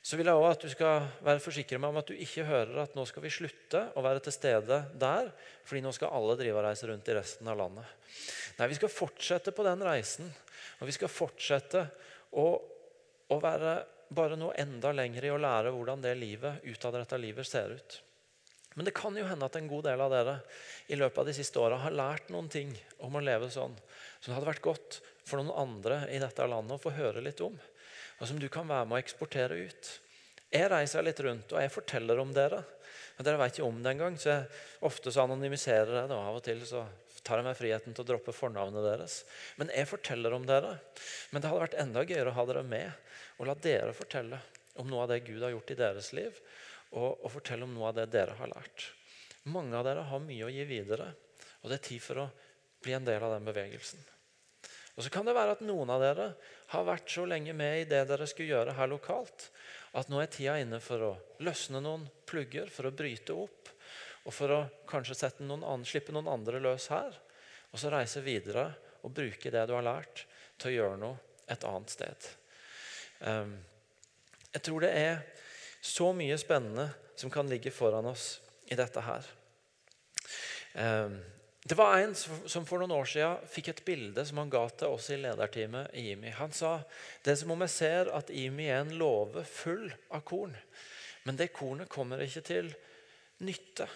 [0.03, 2.81] Så vil jeg også at du skal være forsikret meg om at du ikke hører
[2.83, 5.31] at nå skal vi slutte å være til stede der,
[5.63, 7.87] fordi nå skal alle drive og reise rundt i resten av landet.
[8.59, 10.33] Nei, vi skal fortsette på den reisen.
[10.83, 11.85] Og vi skal fortsette
[12.35, 12.47] å,
[13.31, 13.77] å være
[14.13, 18.01] bare noe enda lenger i å lære hvordan det livet, utadretta livet ser ut.
[18.75, 20.37] Men det kan jo hende at en god del av dere
[20.91, 22.73] i løpet av de siste åra har lært noen ting
[23.05, 23.75] om å leve sånn
[24.19, 27.43] som det hadde vært godt for noen andre i dette landet å få høre litt
[27.45, 27.55] om.
[28.23, 29.93] Og som du kan være med å eksportere ut.
[30.53, 32.61] Jeg reiser litt rundt, og jeg forteller om dere.
[33.17, 34.45] Men dere vet ikke om det engang, så jeg
[34.87, 36.17] ofte så anonymiserer jeg det.
[36.17, 36.85] Og av og til så
[37.27, 39.17] tar jeg meg friheten til å droppe fornavnet deres.
[39.59, 40.77] Men jeg forteller om dere.
[41.33, 44.39] Men det hadde vært enda gøyere å ha dere med og la dere fortelle
[44.79, 46.37] om noe av det Gud har gjort i deres liv,
[46.95, 48.87] og, og fortelle om noe av det dere har lært.
[49.51, 51.11] Mange av dere har mye å gi videre,
[51.63, 52.31] og det er tid for å
[52.83, 53.99] bli en del av den bevegelsen.
[54.95, 56.29] Og så kan det være at noen av dere
[56.73, 59.51] har vært så lenge med i det dere skulle gjøre her lokalt,
[59.93, 61.13] at nå er tida inne for å
[61.45, 63.69] løsne noen plugger, for å bryte opp,
[64.23, 67.17] og for å kanskje noen andre, slippe noen andre løs her.
[67.73, 68.69] Og så reise videre
[69.03, 70.25] og bruke det du har lært,
[70.61, 72.29] til å gjøre noe et annet sted.
[73.21, 73.57] Um,
[74.53, 75.23] jeg tror det er
[75.83, 76.87] så mye spennende
[77.19, 78.37] som kan ligge foran oss
[78.71, 79.29] i dette her.
[81.65, 84.97] Det var en som for noen år siden fikk et bilde som han ga til
[84.97, 86.33] oss i lederteamet IMI.
[86.35, 86.81] Han sa
[87.23, 90.57] det er som om jeg ser at IMI er en låve full av korn.
[91.23, 92.73] Men det kornet kommer ikke til
[93.47, 93.87] nytte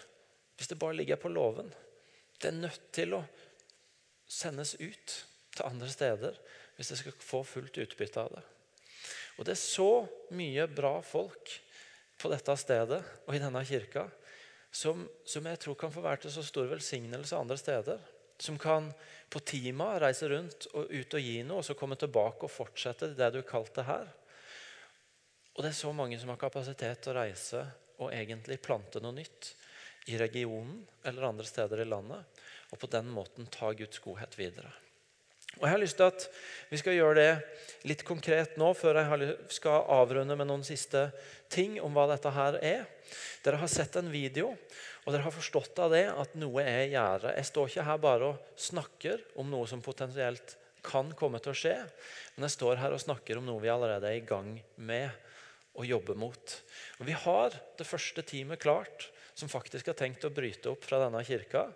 [0.57, 1.67] hvis det bare ligger på låven.
[2.39, 3.25] Det er nødt til å
[4.27, 5.17] sendes ut
[5.51, 6.39] til andre steder
[6.77, 8.45] hvis det skal få fullt utbytte av det.
[9.37, 9.91] Og det er så
[10.39, 11.51] mye bra folk
[12.17, 14.07] på dette stedet og i denne kirka
[14.77, 18.01] som, som, jeg tror kan få være til så stor velsignelse andre steder.
[18.37, 18.91] Som kan
[19.33, 23.15] på Tima reise rundt og ut og gi noe, og så komme tilbake og fortsette
[23.17, 24.11] det du kalte her.
[25.55, 27.63] Og det er så mange som har kapasitet til å reise
[27.97, 29.55] og egentlig plante noe nytt
[30.13, 34.69] i regionen eller andre steder i landet, og på den måten ta Guds godhet videre.
[35.57, 36.27] Og Jeg har lyst til at
[36.69, 41.07] vi skal gjøre det litt konkret nå, før jeg skal avrunde med noen siste
[41.49, 42.85] ting om hva dette her er.
[43.45, 44.51] Dere har sett en video,
[45.05, 47.33] og dere har forstått av det at noe er i gjære.
[47.39, 51.57] Jeg står ikke her bare og snakker om noe som potensielt kan komme til å
[51.57, 51.75] skje,
[52.35, 55.09] men jeg står her og snakker om noe vi allerede er i gang med
[55.77, 56.57] å jobbe mot.
[56.99, 60.99] Og Vi har det første teamet klart, som faktisk har tenkt å bryte opp fra
[61.03, 61.67] denne kirka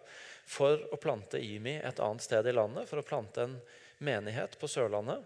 [0.50, 3.54] for å plante IMI et annet sted i landet, for å plante en
[4.02, 5.21] menighet på Sørlandet.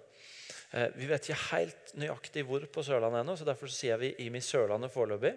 [0.75, 4.43] Eh, vi vet ikke helt nøyaktig hvor på Sørlandet ennå, så derfor sier vi IMI
[4.43, 5.31] Sørlandet foreløpig.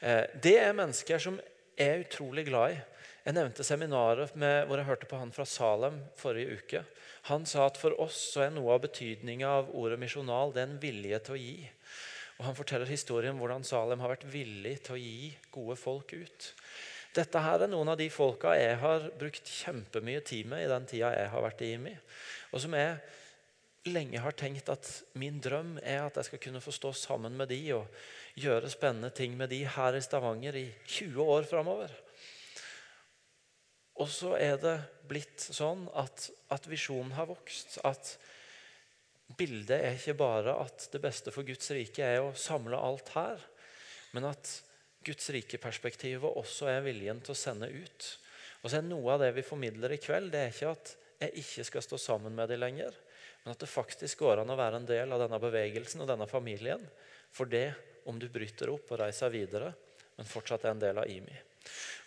[0.00, 1.38] Eh, det er mennesker som
[1.78, 2.80] er utrolig glad i.
[3.28, 6.84] Jeg nevnte seminaret med, hvor jeg hørte på han fra Salem forrige uke.
[7.28, 10.70] Han sa at for oss så er noe av betydninga av ordet misjonal det er
[10.70, 11.58] en vilje til å gi.
[12.38, 16.14] Og Han forteller historien om hvordan Salem har vært villig til å gi gode folk
[16.14, 16.52] ut.
[17.16, 20.86] Dette her er noen av de folka jeg har brukt kjempemye tid med i den
[20.86, 21.94] tida jeg har vært i IMI.
[22.52, 22.98] Og som jeg
[23.88, 24.86] lenge har tenkt at
[25.18, 27.86] min drøm er at jeg skal kunne få stå sammen med de og
[28.38, 31.94] gjøre spennende ting med de her i Stavanger i 20 år framover.
[33.98, 34.76] Og så er det
[35.10, 37.80] blitt sånn at, at visjonen har vokst.
[37.88, 38.14] At
[39.36, 43.42] bildet er ikke bare at det beste for Guds rike er å samle alt her,
[44.16, 44.54] men at
[45.04, 48.08] Guds rike-perspektivet også er viljen til å sende ut.
[48.62, 51.42] Og så er Noe av det vi formidler i kveld, det er ikke at jeg
[51.42, 52.94] ikke skal stå sammen med dem lenger,
[53.42, 56.26] men at det faktisk går an å være en del av denne bevegelsen og denne
[56.30, 56.82] familien.
[57.34, 57.70] For det
[58.08, 59.72] om du bryter opp og reiser videre,
[60.16, 61.36] men fortsatt er en del av IMI.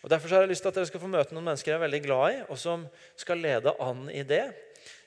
[0.01, 1.85] Og Derfor har jeg lyst til at dere skal få møte noen mennesker jeg er
[1.85, 2.85] veldig glad i, og som
[3.19, 4.45] skal lede an i det.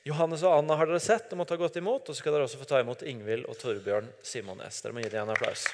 [0.05, 2.05] Johannes og Anna har dere sett og måtte ha gått imot.
[2.05, 4.83] Og så skal dere også få ta imot Ingvild og Torbjørn Simones.
[4.85, 5.65] Dere må gi dem en applaus.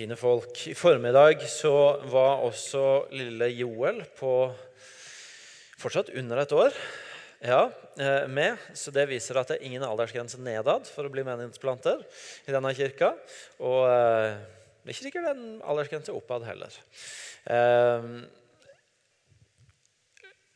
[0.00, 0.56] Fine folk.
[0.64, 1.76] I formiddag så
[2.08, 4.32] var også lille Joel på
[5.80, 6.76] fortsatt under et år
[7.40, 8.56] ja, eh, med.
[8.74, 12.02] Så det viser at det er ingen aldersgrense nedad for å bli menighetsplanter
[12.46, 13.14] i denne kirka.
[13.64, 14.36] Og eh,
[14.80, 16.76] det er ikke sikkert en aldersgrense oppad heller.
[17.48, 18.10] Eh,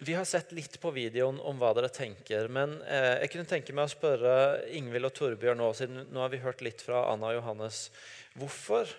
[0.04, 2.50] vi har sett litt på videoen om hva dere tenker.
[2.52, 4.34] Men jeg kunne tenke meg å spørre
[4.76, 7.87] Ingvild og Torbjørn nå, siden nå har vi hørt litt fra Anna og Johannes.
[8.37, 8.90] Hvorfor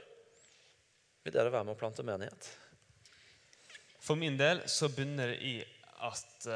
[1.22, 2.50] vil dere være med å plante menighet?
[4.02, 5.54] For min del så bunner det i
[6.04, 6.48] at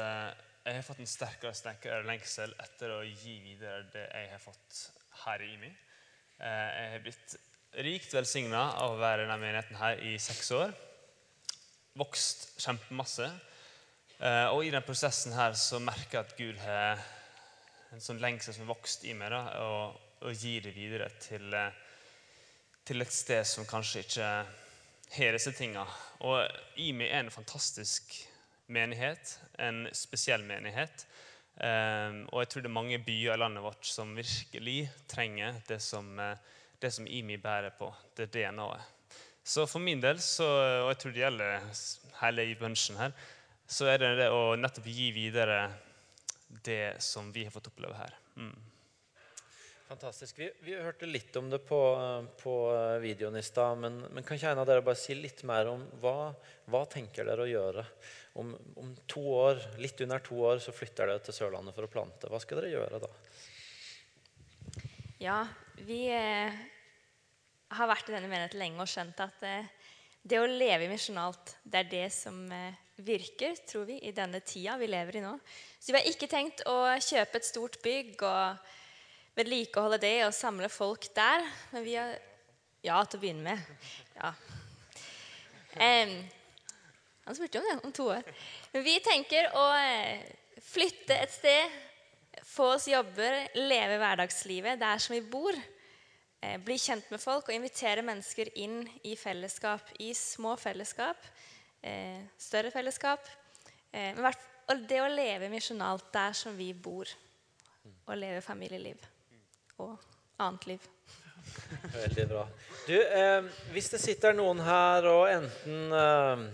[0.60, 4.80] jeg har fått en sterkere sterkere lengsel etter å gi videre det jeg har fått
[5.24, 5.70] her i IMI.
[6.40, 7.36] Eh, jeg har blitt
[7.86, 10.74] rikt velsigna av å være i denne menigheten her i seks år.
[12.00, 13.30] Vokst kjempemasse.
[14.20, 17.02] Eh, og i den prosessen her så merker jeg at Gud har
[17.90, 21.48] en sånn lengsel som har vokst i meg, da, og, og gir det videre til,
[21.56, 21.72] eh,
[22.86, 24.32] til et sted som kanskje ikke
[25.16, 25.86] har disse tinga.
[26.28, 26.44] Og
[26.84, 28.12] IMI er en fantastisk
[28.72, 31.04] menighet, en spesiell menighet.
[31.60, 34.78] Um, og jeg tror det er mange byer i landet vårt som virkelig
[35.10, 36.38] trenger det som, eh,
[36.80, 37.90] det som IMI bærer på.
[38.16, 38.96] Det DNA-et.
[39.44, 40.46] Så for min del, så,
[40.84, 41.68] og jeg tror det gjelder
[42.20, 43.12] hele i bunchen her,
[43.66, 45.62] så er det det å nettopp gi videre
[46.64, 48.14] det som vi har fått oppleve her.
[48.36, 48.54] Mm.
[49.90, 50.38] Fantastisk.
[50.38, 51.78] Vi, vi, hørte litt om det på,
[52.38, 52.52] på
[53.02, 53.80] videoen i stad.
[53.82, 56.30] Men, men, kan ikke en av dere bare si litt mer om hva,
[56.70, 57.82] hva tenker dere å gjøre?
[58.38, 61.90] Om, om, to år, litt under to år så flytter dere til Sørlandet for å
[61.90, 62.30] plante.
[62.30, 63.10] Hva skal dere gjøre da?
[65.26, 65.42] Ja,
[65.82, 66.62] vi eh,
[67.74, 69.90] har vært i denne menigheten lenge og skjønt at eh,
[70.22, 74.78] det å leve misjonalt, det er det som eh, virker, tror vi, i denne tida
[74.78, 75.34] vi lever i nå.
[75.82, 78.76] Så vi har ikke tenkt å kjøpe et stort bygg og
[79.38, 81.46] vedlikeholde det og samle folk der.
[81.74, 82.18] Men vi har
[82.80, 83.88] Ja, til å begynne med.
[84.16, 84.30] Ja.
[85.76, 86.14] Um,
[87.26, 88.24] Han spurte om det om to år.
[88.72, 90.22] Men vi tenker å eh,
[90.64, 91.74] flytte et sted,
[92.48, 95.54] få oss jobber, leve hverdagslivet der som vi bor.
[96.40, 99.92] Eh, bli kjent med folk og invitere mennesker inn i fellesskap.
[100.00, 101.28] I små fellesskap,
[101.84, 103.28] eh, større fellesskap.
[103.92, 104.32] Men
[104.88, 107.06] det å leve misjonalt der som vi bor.
[108.06, 109.10] Og leve familieliv
[109.80, 110.88] og annet liv.
[111.94, 112.44] Veldig bra.
[112.86, 116.44] Du, eh, hvis det sitter noen her og enten eh,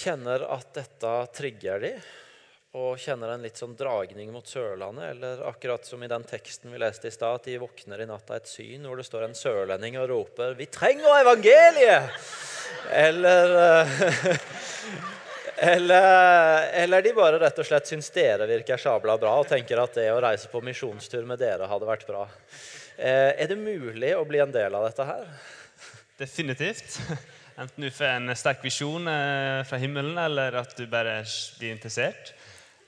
[0.00, 1.92] kjenner at dette trigger de,
[2.78, 6.78] og kjenner en litt sånn dragning mot Sørlandet, eller akkurat som i den teksten vi
[6.78, 9.34] leste i stad, at de våkner i natt av et syn hvor det står en
[9.34, 12.14] sørlending og roper 'Vi trenger evangeliet!'
[12.94, 14.38] Eller eh,
[15.62, 19.98] Eller, eller, de bare rett og slett syns dere virker sabla bra og tenker at
[19.98, 22.22] det å reise på misjonstur med dere hadde vært bra.
[22.96, 25.26] Eh, er det mulig å bli en del av dette her?
[26.16, 26.96] Definitivt.
[27.60, 31.18] Enten du får en sterk visjon eh, fra himmelen, eller at du bare
[31.58, 32.32] blir interessert,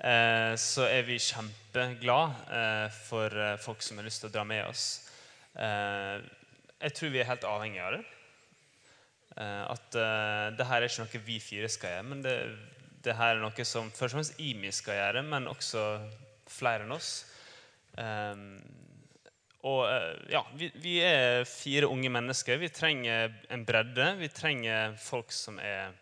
[0.00, 4.64] eh, så er vi kjempeglade eh, for folk som har lyst til å dra med
[4.70, 4.86] oss.
[5.52, 8.04] Jeg tror vi er helt avhengige av det.
[9.36, 12.36] Eh, at uh, det her er ikke noe vi fire skal gjøre, men det,
[13.04, 15.84] det her er noe som først og fremst IMI skal gjøre, men også
[16.52, 17.12] flere enn oss.
[17.96, 18.58] Um,
[19.68, 22.60] og uh, ja, vi, vi, er fire unge mennesker.
[22.60, 24.08] Vi trenger en bredde.
[24.20, 25.94] Vi trenger folk som er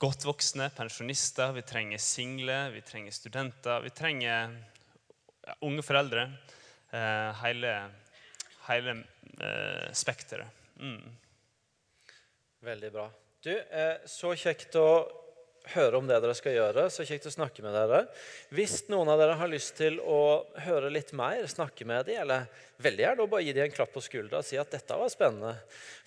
[0.00, 1.52] godt voksne, pensjonister.
[1.56, 3.84] Vi trenger single, vi trenger studenter.
[3.84, 4.54] Vi trenger
[5.44, 6.28] ja, unge foreldre.
[6.94, 7.74] Uh, hele
[8.64, 8.94] hele
[9.92, 10.48] spekteret.
[10.80, 11.02] Mm.
[12.64, 13.10] Veldig bra.
[13.44, 15.20] Du, eh, Så kjekt å
[15.72, 16.84] høre om det dere skal gjøre.
[16.92, 18.06] Så kjekt å snakke med dere.
[18.52, 22.46] Hvis noen av dere har lyst til å høre litt mer, snakke med dem, eller
[22.84, 25.54] veldig gjerne bare gi dem en klapp på skuldra og si at dette var spennende.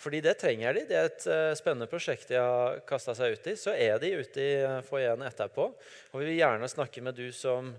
[0.01, 0.85] Fordi det trenger de.
[0.89, 3.55] Det er et uh, spennende prosjekt de har kasta seg ut i.
[3.57, 5.69] Så er de ute i uh, foajeen etterpå.
[6.11, 7.73] Og vi vil gjerne snakke med du som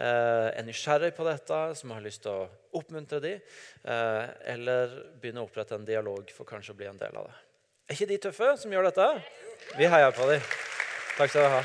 [0.00, 3.42] er nysgjerrig på dette, som har lyst til å oppmuntre dem,
[3.84, 7.49] eller begynne å opprette en dialog for kanskje å bli en del av det.
[7.90, 9.04] Er ikke de tøffe som gjør dette?
[9.74, 10.44] Vi heier på dem.
[11.16, 11.62] Takk skal dere ha.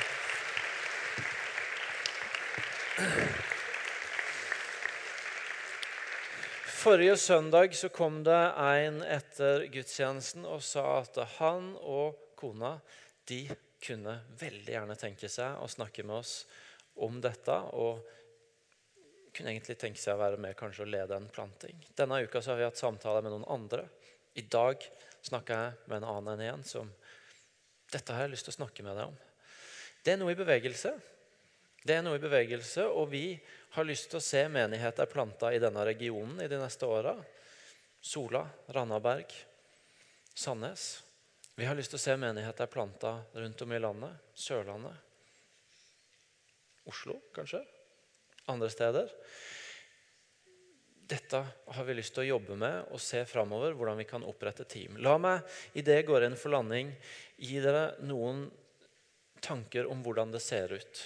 [6.79, 12.73] Forrige søndag så kom det en etter gudstjenesten og sa at han og kona
[13.29, 13.43] de
[13.85, 16.35] kunne veldig gjerne tenke seg å snakke med oss
[17.05, 17.61] om dette.
[17.77, 18.01] Og
[19.29, 21.85] kunne egentlig tenke seg å være med kanskje og lede en planting.
[21.93, 23.85] Denne uka så har vi hatt samtaler med noen andre.
[24.41, 24.81] I dag
[25.25, 26.91] snakka jeg med en annen enn en som
[27.91, 29.17] Dette har jeg lyst til å snakke med deg om.
[30.03, 30.91] Det er noe i bevegelse.
[31.85, 33.35] Det er noe i bevegelse, og vi
[33.75, 37.13] har lyst til å se menigheter planta i denne regionen i de neste åra.
[38.01, 38.41] Sola,
[38.73, 39.29] Randaberg,
[40.33, 40.87] Sandnes.
[41.55, 44.17] Vi har lyst til å se menigheter planta rundt om i landet.
[44.33, 44.97] Sørlandet.
[46.89, 47.61] Oslo, kanskje.
[48.51, 49.13] Andre steder
[51.07, 54.65] dette har vi lyst til å jobbe med og se framover hvordan vi kan opprette
[54.69, 54.97] team.
[54.97, 55.45] La meg
[55.77, 56.89] i det jeg går inn for landing,
[57.37, 58.47] gi dere noen
[59.45, 61.01] tanker om hvordan det ser ut.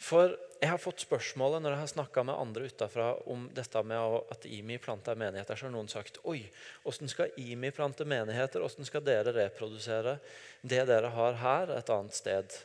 [0.00, 0.32] For
[0.62, 4.46] jeg har fått spørsmålet når jeg har snakka med andre utafra om dette med at
[4.46, 6.38] IMI planter menigheter, så har noen sagt Oi,
[6.84, 8.62] hvordan skal IMI plante menigheter?
[8.62, 10.16] Hvordan skal dere reprodusere
[10.62, 12.56] det dere har her, et annet sted?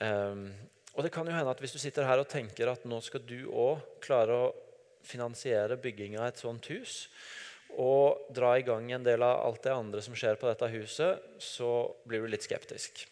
[0.00, 0.48] Um,
[0.96, 3.22] og det kan jo hende at Hvis du sitter her og tenker at nå skal
[3.26, 4.50] du òg klare å
[5.06, 7.06] finansiere bygging av et sånt hus
[7.78, 11.22] og dra i gang en del av alt det andre som skjer på dette huset,
[11.38, 13.04] så blir du litt skeptisk.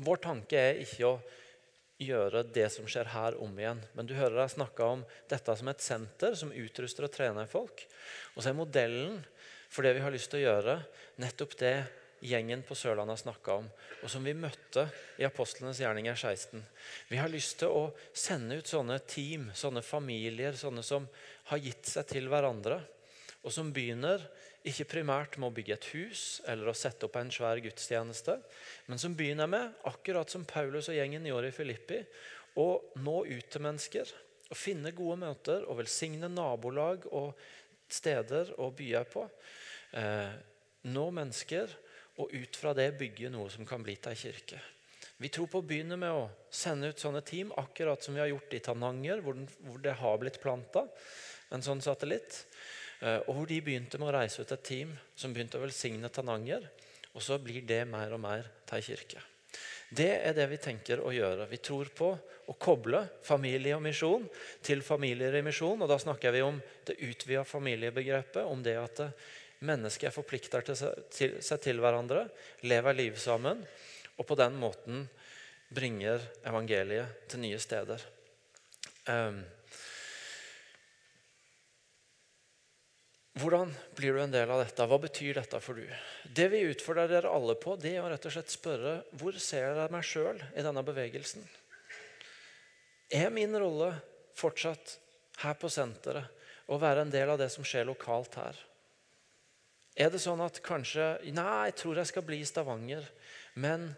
[0.00, 1.18] Vår tanke er ikke å
[2.00, 3.82] gjøre det som skjer her, om igjen.
[3.92, 7.84] Men du hører jeg snakke om dette som et senter som utruster og trener folk.
[8.34, 9.20] Og så er modellen
[9.70, 10.78] for det vi har lyst til å gjøre,
[11.20, 11.74] nettopp det
[12.20, 13.66] gjengen på Sørlandet har snakka om,
[14.02, 14.86] og som vi møtte
[15.20, 16.62] i Apostlenes gjerninger 16.
[17.08, 21.08] Vi har lyst til å sende ut sånne team, sånne familier, sånne som
[21.50, 22.80] har gitt seg til hverandre,
[23.40, 24.26] og som begynner
[24.68, 28.36] ikke primært med å bygge et hus eller å sette opp en svær gudstjeneste,
[28.90, 32.02] men som begynner med, akkurat som Paulus og gjengen gjorde i Filippi,
[32.60, 32.68] å
[33.00, 34.12] nå ut til mennesker.
[34.50, 37.38] Å finne gode møter og velsigne nabolag og
[37.90, 39.22] steder og byer på.
[39.96, 40.32] Eh,
[40.90, 41.70] nå mennesker
[42.20, 44.60] og ut fra det bygge noe som kan bli til ei kirke.
[45.20, 48.30] Vi tror på å begynne med å sende ut sånne team, akkurat som vi har
[48.30, 50.86] gjort i Tananger, hvor, den, hvor det har blitt planta
[51.52, 52.44] en sånn satellitt.
[53.00, 56.08] Eh, og hvor de begynte med å reise ut et team som begynte å velsigne
[56.12, 56.64] Tananger.
[57.12, 59.24] Og så blir det mer og mer til ei kirke.
[59.90, 61.48] Det er det vi tenker å gjøre.
[61.50, 62.12] Vi tror på
[62.46, 64.28] å koble familie og misjon
[64.62, 65.82] til familier i misjon.
[65.82, 68.46] Og da snakker vi om det utvida familiebegrepet.
[68.46, 69.02] Om det at
[69.66, 72.24] Mennesker forplikter til seg, til, seg til hverandre,
[72.64, 73.60] lever liv sammen,
[74.16, 75.04] og på den måten
[75.70, 78.04] bringer evangeliet til nye steder.
[79.08, 79.42] Um,
[83.40, 84.84] Hvordan blir du en del av dette?
[84.84, 85.86] Hva betyr dette for du?
[86.26, 89.78] Det vi utfordrer dere alle på, det er å rett og slett spørre hvor ser
[89.78, 91.44] jeg meg sjøl i denne bevegelsen?
[93.10, 93.94] Er min rolle
[94.38, 94.96] fortsatt
[95.44, 98.58] her på senteret å være en del av det som skjer lokalt her?
[100.00, 103.04] Er det sånn at kanskje Nei, jeg tror jeg skal bli i Stavanger,
[103.60, 103.90] men,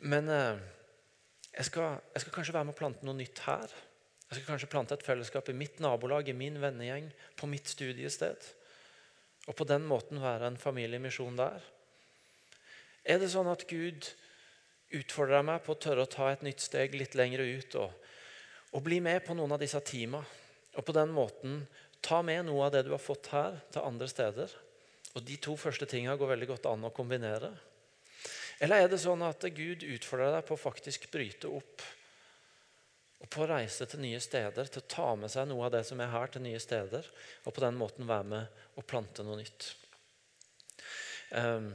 [0.00, 0.60] men eh,
[1.50, 3.74] jeg, skal, jeg skal kanskje være med å plante noe nytt her.
[4.30, 8.46] Jeg skal kanskje plante et fellesskap i mitt nabolag, i min vennegjeng, på mitt studiested.
[9.50, 11.64] Og på den måten være en familiemisjon der.
[13.04, 14.06] Er det sånn at Gud
[14.94, 18.08] utfordrer meg på å tørre å ta et nytt steg litt lenger ut og,
[18.72, 20.22] og bli med på noen av disse teama?
[20.78, 21.64] Og på den måten
[22.00, 24.56] ta med noe av det du har fått her, til andre steder?
[25.16, 27.50] Og De to første tingene går veldig godt an å kombinere.
[28.60, 31.86] Eller er det sånn at Gud utfordrer deg på å faktisk bryte opp
[33.20, 35.82] og på å reise til nye steder, til å ta med seg noe av det
[35.84, 37.04] som er her, til nye steder,
[37.44, 39.66] og på den måten være med og plante noe nytt.
[41.36, 41.68] Um,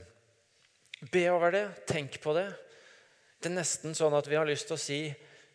[1.14, 2.48] be over det, tenk på det.
[3.38, 5.00] Det er nesten sånn at vi har lyst til å si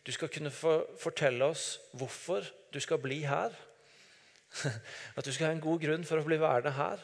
[0.07, 3.53] du skal kunne for, fortelle oss hvorfor du skal bli her.
[5.17, 7.03] At du skal ha en god grunn for å bli værende her.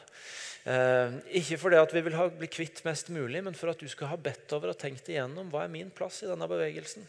[0.68, 3.88] Eh, ikke fordi at vi vil ha, bli kvitt mest mulig, men for at du
[3.88, 7.06] skal ha bedt over og tenkt igjennom hva er min plass i denne bevegelsen.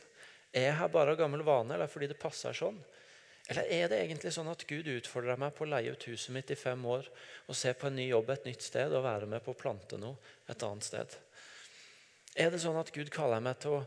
[0.55, 2.79] Er jeg her bare av gammel vane, eller fordi det passer sånn?
[3.49, 6.51] Eller er det egentlig sånn at Gud utfordrer meg på å leie ut huset mitt
[6.53, 7.07] i fem år
[7.49, 9.97] og se på en ny jobb et nytt sted og være med på å plante
[9.97, 11.15] noe et annet sted?
[12.37, 13.85] Er det sånn at Gud kaller meg til å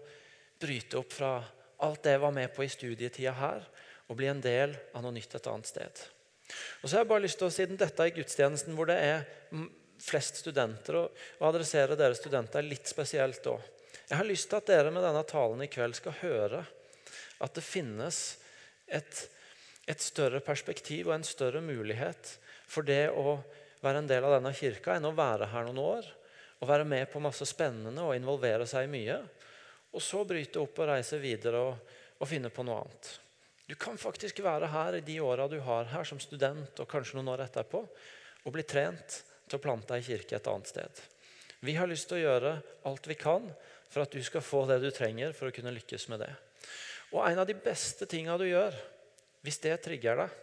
[0.61, 1.37] bryte opp fra
[1.87, 3.63] alt det jeg var med på i studietida her,
[4.11, 6.03] og bli en del av noe nytt et annet sted?
[6.83, 9.25] Og så har jeg bare lyst til å, Siden dette er gudstjenesten hvor det er
[10.03, 13.57] flest studenter, og adressere dere studenter litt spesielt da.
[14.09, 16.65] Jeg har lyst til at dere med denne talen i kveld skal høre
[17.43, 18.19] at det finnes
[18.93, 19.23] et,
[19.89, 22.35] et større perspektiv og en større mulighet
[22.71, 23.39] for det å
[23.83, 26.11] være en del av denne kirka enn å være her noen år
[26.63, 29.17] og være med på masse spennende og involvere seg i mye.
[29.93, 33.09] Og så bryte opp og reise videre og, og finne på noe annet.
[33.73, 37.17] Du kan faktisk være her i de åra du har her som student og kanskje
[37.17, 37.79] noen år etterpå,
[38.45, 39.15] og bli trent
[39.49, 40.99] til å plante ei kirke et annet sted.
[41.65, 42.51] Vi har lyst til å gjøre
[42.91, 43.47] alt vi kan
[43.89, 46.29] for at du skal få det du trenger for å kunne lykkes med det.
[47.15, 48.77] Og En av de beste tinga du gjør,
[49.41, 50.35] hvis det trigger deg,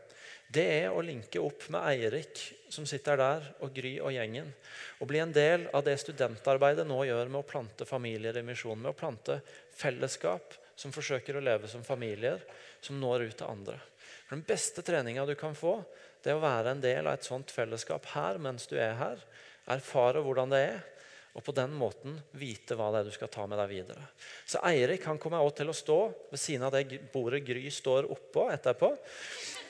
[0.49, 2.41] det er å linke opp med Eirik
[2.73, 4.49] som sitter der, og Gry og gjengen.
[4.97, 8.81] Og bli en del av det studentarbeidet nå gjør med å plante familier i misjon.
[8.81, 9.37] Med å plante
[9.77, 12.41] fellesskap som forsøker å leve som familier,
[12.85, 13.79] som når ut til andre.
[14.27, 15.79] For Den beste treninga du kan få,
[16.23, 19.21] det er å være en del av et sånt fellesskap her mens du er her.
[19.69, 20.79] Erfare hvordan det er
[21.37, 24.07] og på den måten vite hva det er du skal ta med deg videre.
[24.49, 25.97] Så Eirik han kommer også til å stå
[26.31, 28.89] ved siden av det bordet Gry står oppå etterpå.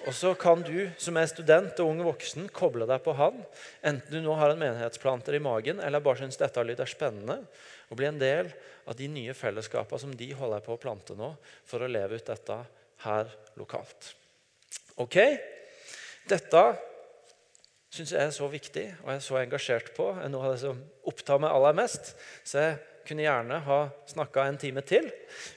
[0.07, 3.41] Og så kan du som er student og ung voksen, koble deg på han.
[3.83, 7.41] Enten du nå har en menighetsplanter i magen eller bare syns dette lyder spennende.
[7.91, 8.53] Og bli en del
[8.87, 11.33] av de nye fellesskapene som de holder på å plante nå,
[11.67, 12.61] for å leve ut dette
[13.05, 14.13] her lokalt.
[14.99, 15.17] Ok?
[16.29, 16.63] Dette
[17.89, 20.61] syns jeg er så viktig og jeg er så engasjert på, er noe av det
[20.61, 20.79] som
[21.09, 22.13] opptar meg aller mest.
[22.45, 22.77] Så jeg
[23.07, 23.79] kunne gjerne ha
[24.11, 25.07] snakka en time til,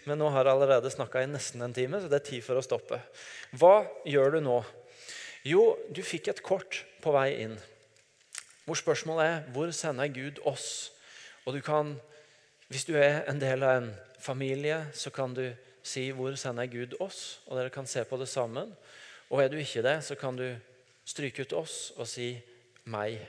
[0.09, 2.57] men nå har jeg allerede snakka i nesten en time, så det er tid for
[2.57, 3.03] å stoppe.
[3.59, 4.62] Hva gjør du nå?
[5.45, 7.59] Jo, du fikk et kort på vei inn.
[8.64, 10.93] Hvor spørsmålet er hvor sender Gud oss?
[11.45, 11.99] Og du kan,
[12.72, 15.53] Hvis du er en del av en familie, så kan du
[15.83, 18.76] si 'Hvor sender Gud oss?' Og dere kan se på det sammen.
[19.30, 20.57] Og er du ikke det, så kan du
[21.05, 22.43] stryke ut oss og si
[22.87, 23.26] 'meg'.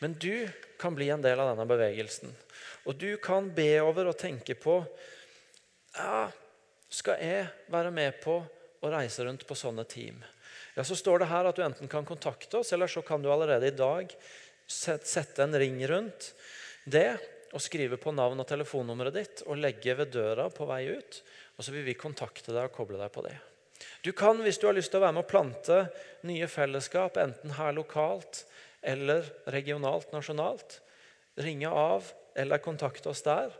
[0.00, 2.34] Men du kan bli en del av denne bevegelsen.
[2.86, 4.80] Og du kan be over og tenke på
[5.96, 6.30] ja,
[6.92, 8.34] Skal jeg være med på
[8.82, 10.18] å reise rundt på sånne team?
[10.74, 13.30] Ja, Så står det her at du enten kan kontakte oss, eller så kan du
[13.32, 14.12] allerede i dag
[14.68, 16.32] sette en ring rundt
[16.84, 17.16] det
[17.52, 21.20] og skrive på navn og telefonnummeret ditt og legge ved døra på vei ut.
[21.62, 23.36] Og så vil vi kontakte deg og koble deg på det.
[24.02, 25.76] Du kan, hvis du har lyst til å være med å plante
[26.26, 28.40] nye fellesskap, enten her lokalt
[28.82, 30.80] eller regionalt, nasjonalt,
[31.38, 33.54] ringe av eller kontakte oss der.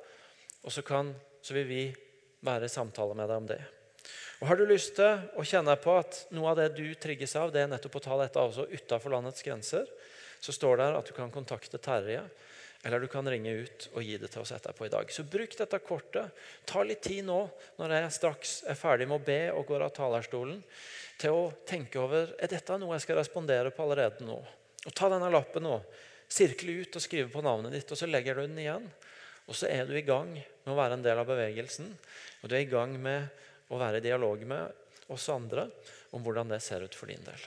[0.67, 1.13] Og så, kan,
[1.47, 1.85] så vil vi
[2.43, 3.61] være i samtale med deg om det.
[4.41, 7.55] Og Har du lyst til å kjenne på at noe av det du trigges av,
[7.55, 9.87] det er nettopp å ta dette også utenfor landets grenser,
[10.43, 12.25] så står det at du kan kontakte Terje
[12.83, 15.11] eller du kan ringe ut og gi det til oss etterpå i dag.
[15.15, 16.33] Så bruk dette kortet.
[16.67, 17.39] Ta litt tid nå
[17.79, 20.59] når jeg straks er ferdig med å be og går av talerstolen,
[21.21, 24.41] til å tenke over er dette noe jeg skal respondere på allerede nå.
[24.83, 25.79] Og Ta denne lappen nå.
[26.33, 28.87] sirkle ut og skrive på navnet ditt, og så legger du den igjen.
[29.47, 31.91] Og så er du i gang med å være en del av bevegelsen.
[32.41, 33.29] Og du er i gang med
[33.69, 35.67] å være i dialog med oss andre
[36.17, 37.45] om hvordan det ser ut for din del.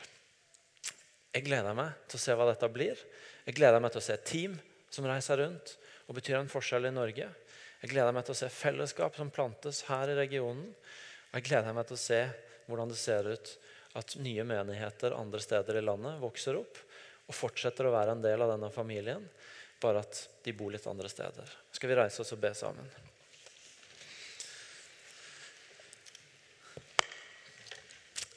[1.34, 3.02] Jeg gleder meg til å se hva dette blir.
[3.44, 4.56] Jeg gleder meg til å se team
[4.96, 5.76] som reiser rundt
[6.06, 7.28] og betyr en forskjell i Norge.
[7.82, 10.68] Jeg gleder meg til å se fellesskap som plantes her i regionen.
[11.30, 12.22] Og jeg gleder meg til å se
[12.66, 13.56] hvordan det ser ut
[13.96, 16.80] at nye menigheter andre steder i landet vokser opp
[17.26, 19.24] og fortsetter å være en del av denne familien,
[19.82, 21.52] bare at de bor litt andre steder.
[21.74, 22.90] Skal vi reise oss og be sammen?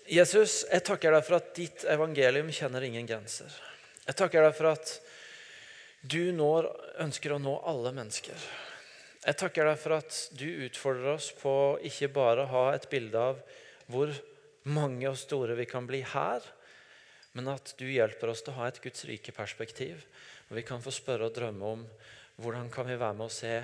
[0.09, 3.52] Jesus, jeg takker deg for at ditt evangelium kjenner ingen grenser.
[4.06, 4.94] Jeg takker deg for at
[6.03, 6.68] du når,
[7.03, 8.49] ønsker å nå alle mennesker.
[9.24, 11.53] Jeg takker deg for at du utfordrer oss på
[11.84, 13.40] ikke bare å ha et bilde av
[13.90, 14.12] hvor
[14.68, 16.44] mange og store vi kan bli her,
[17.34, 20.05] men at du hjelper oss til å ha et Guds rike perspektiv.
[20.49, 21.82] Og vi kan få spørre og drømme om
[22.38, 23.57] hvordan kan vi være med å se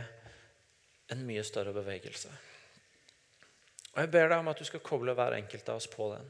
[1.15, 2.33] en mye større bevegelse.
[3.95, 6.27] Og Jeg ber deg om at du skal koble hver enkelt av oss på den.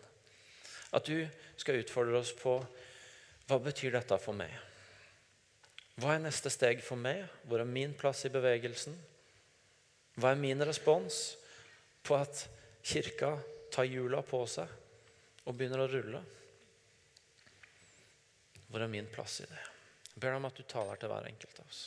[0.94, 1.24] At du
[1.56, 2.58] skal utfordre oss på
[3.48, 4.52] hva betyr dette for meg?
[6.00, 7.22] Hva er neste steg for meg?
[7.46, 8.94] Hvor er min plass i bevegelsen?
[10.18, 11.36] Hva er min respons
[12.06, 12.46] på at
[12.84, 13.34] kirka
[13.74, 14.70] tar hjula på seg
[15.44, 16.22] og begynner å rulle?
[18.70, 19.62] Hvor er min plass i det?
[20.14, 21.82] Jeg ber deg om at du taler til hver enkelt av oss.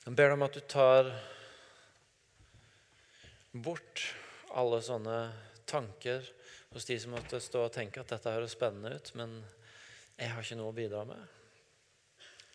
[0.00, 1.08] Jeg ber deg om at du tar
[3.52, 4.04] bort
[4.56, 5.16] alle sånne
[5.68, 6.24] tanker
[6.70, 9.36] hos de som måtte stå og tenke at dette høres spennende ut, men
[10.16, 11.20] jeg har ikke noe å bidra med.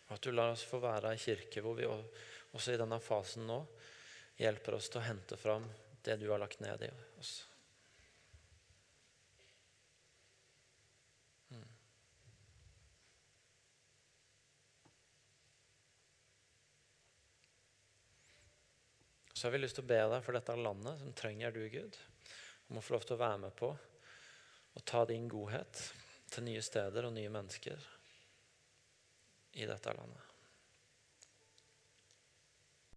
[0.08, 3.46] Og at du lar oss få være ei kirke hvor vi også i denne fasen
[3.46, 3.60] nå
[4.42, 5.70] hjelper oss til å hente fram
[6.02, 6.90] det du har lagt ned i
[7.20, 7.36] oss.
[19.46, 21.96] Så har vi lyst til å be deg for dette landet som trenger du, Gud.
[22.66, 25.82] Om å få lov til å være med på å ta din godhet
[26.34, 27.84] til nye steder og nye mennesker
[29.54, 30.25] i dette landet.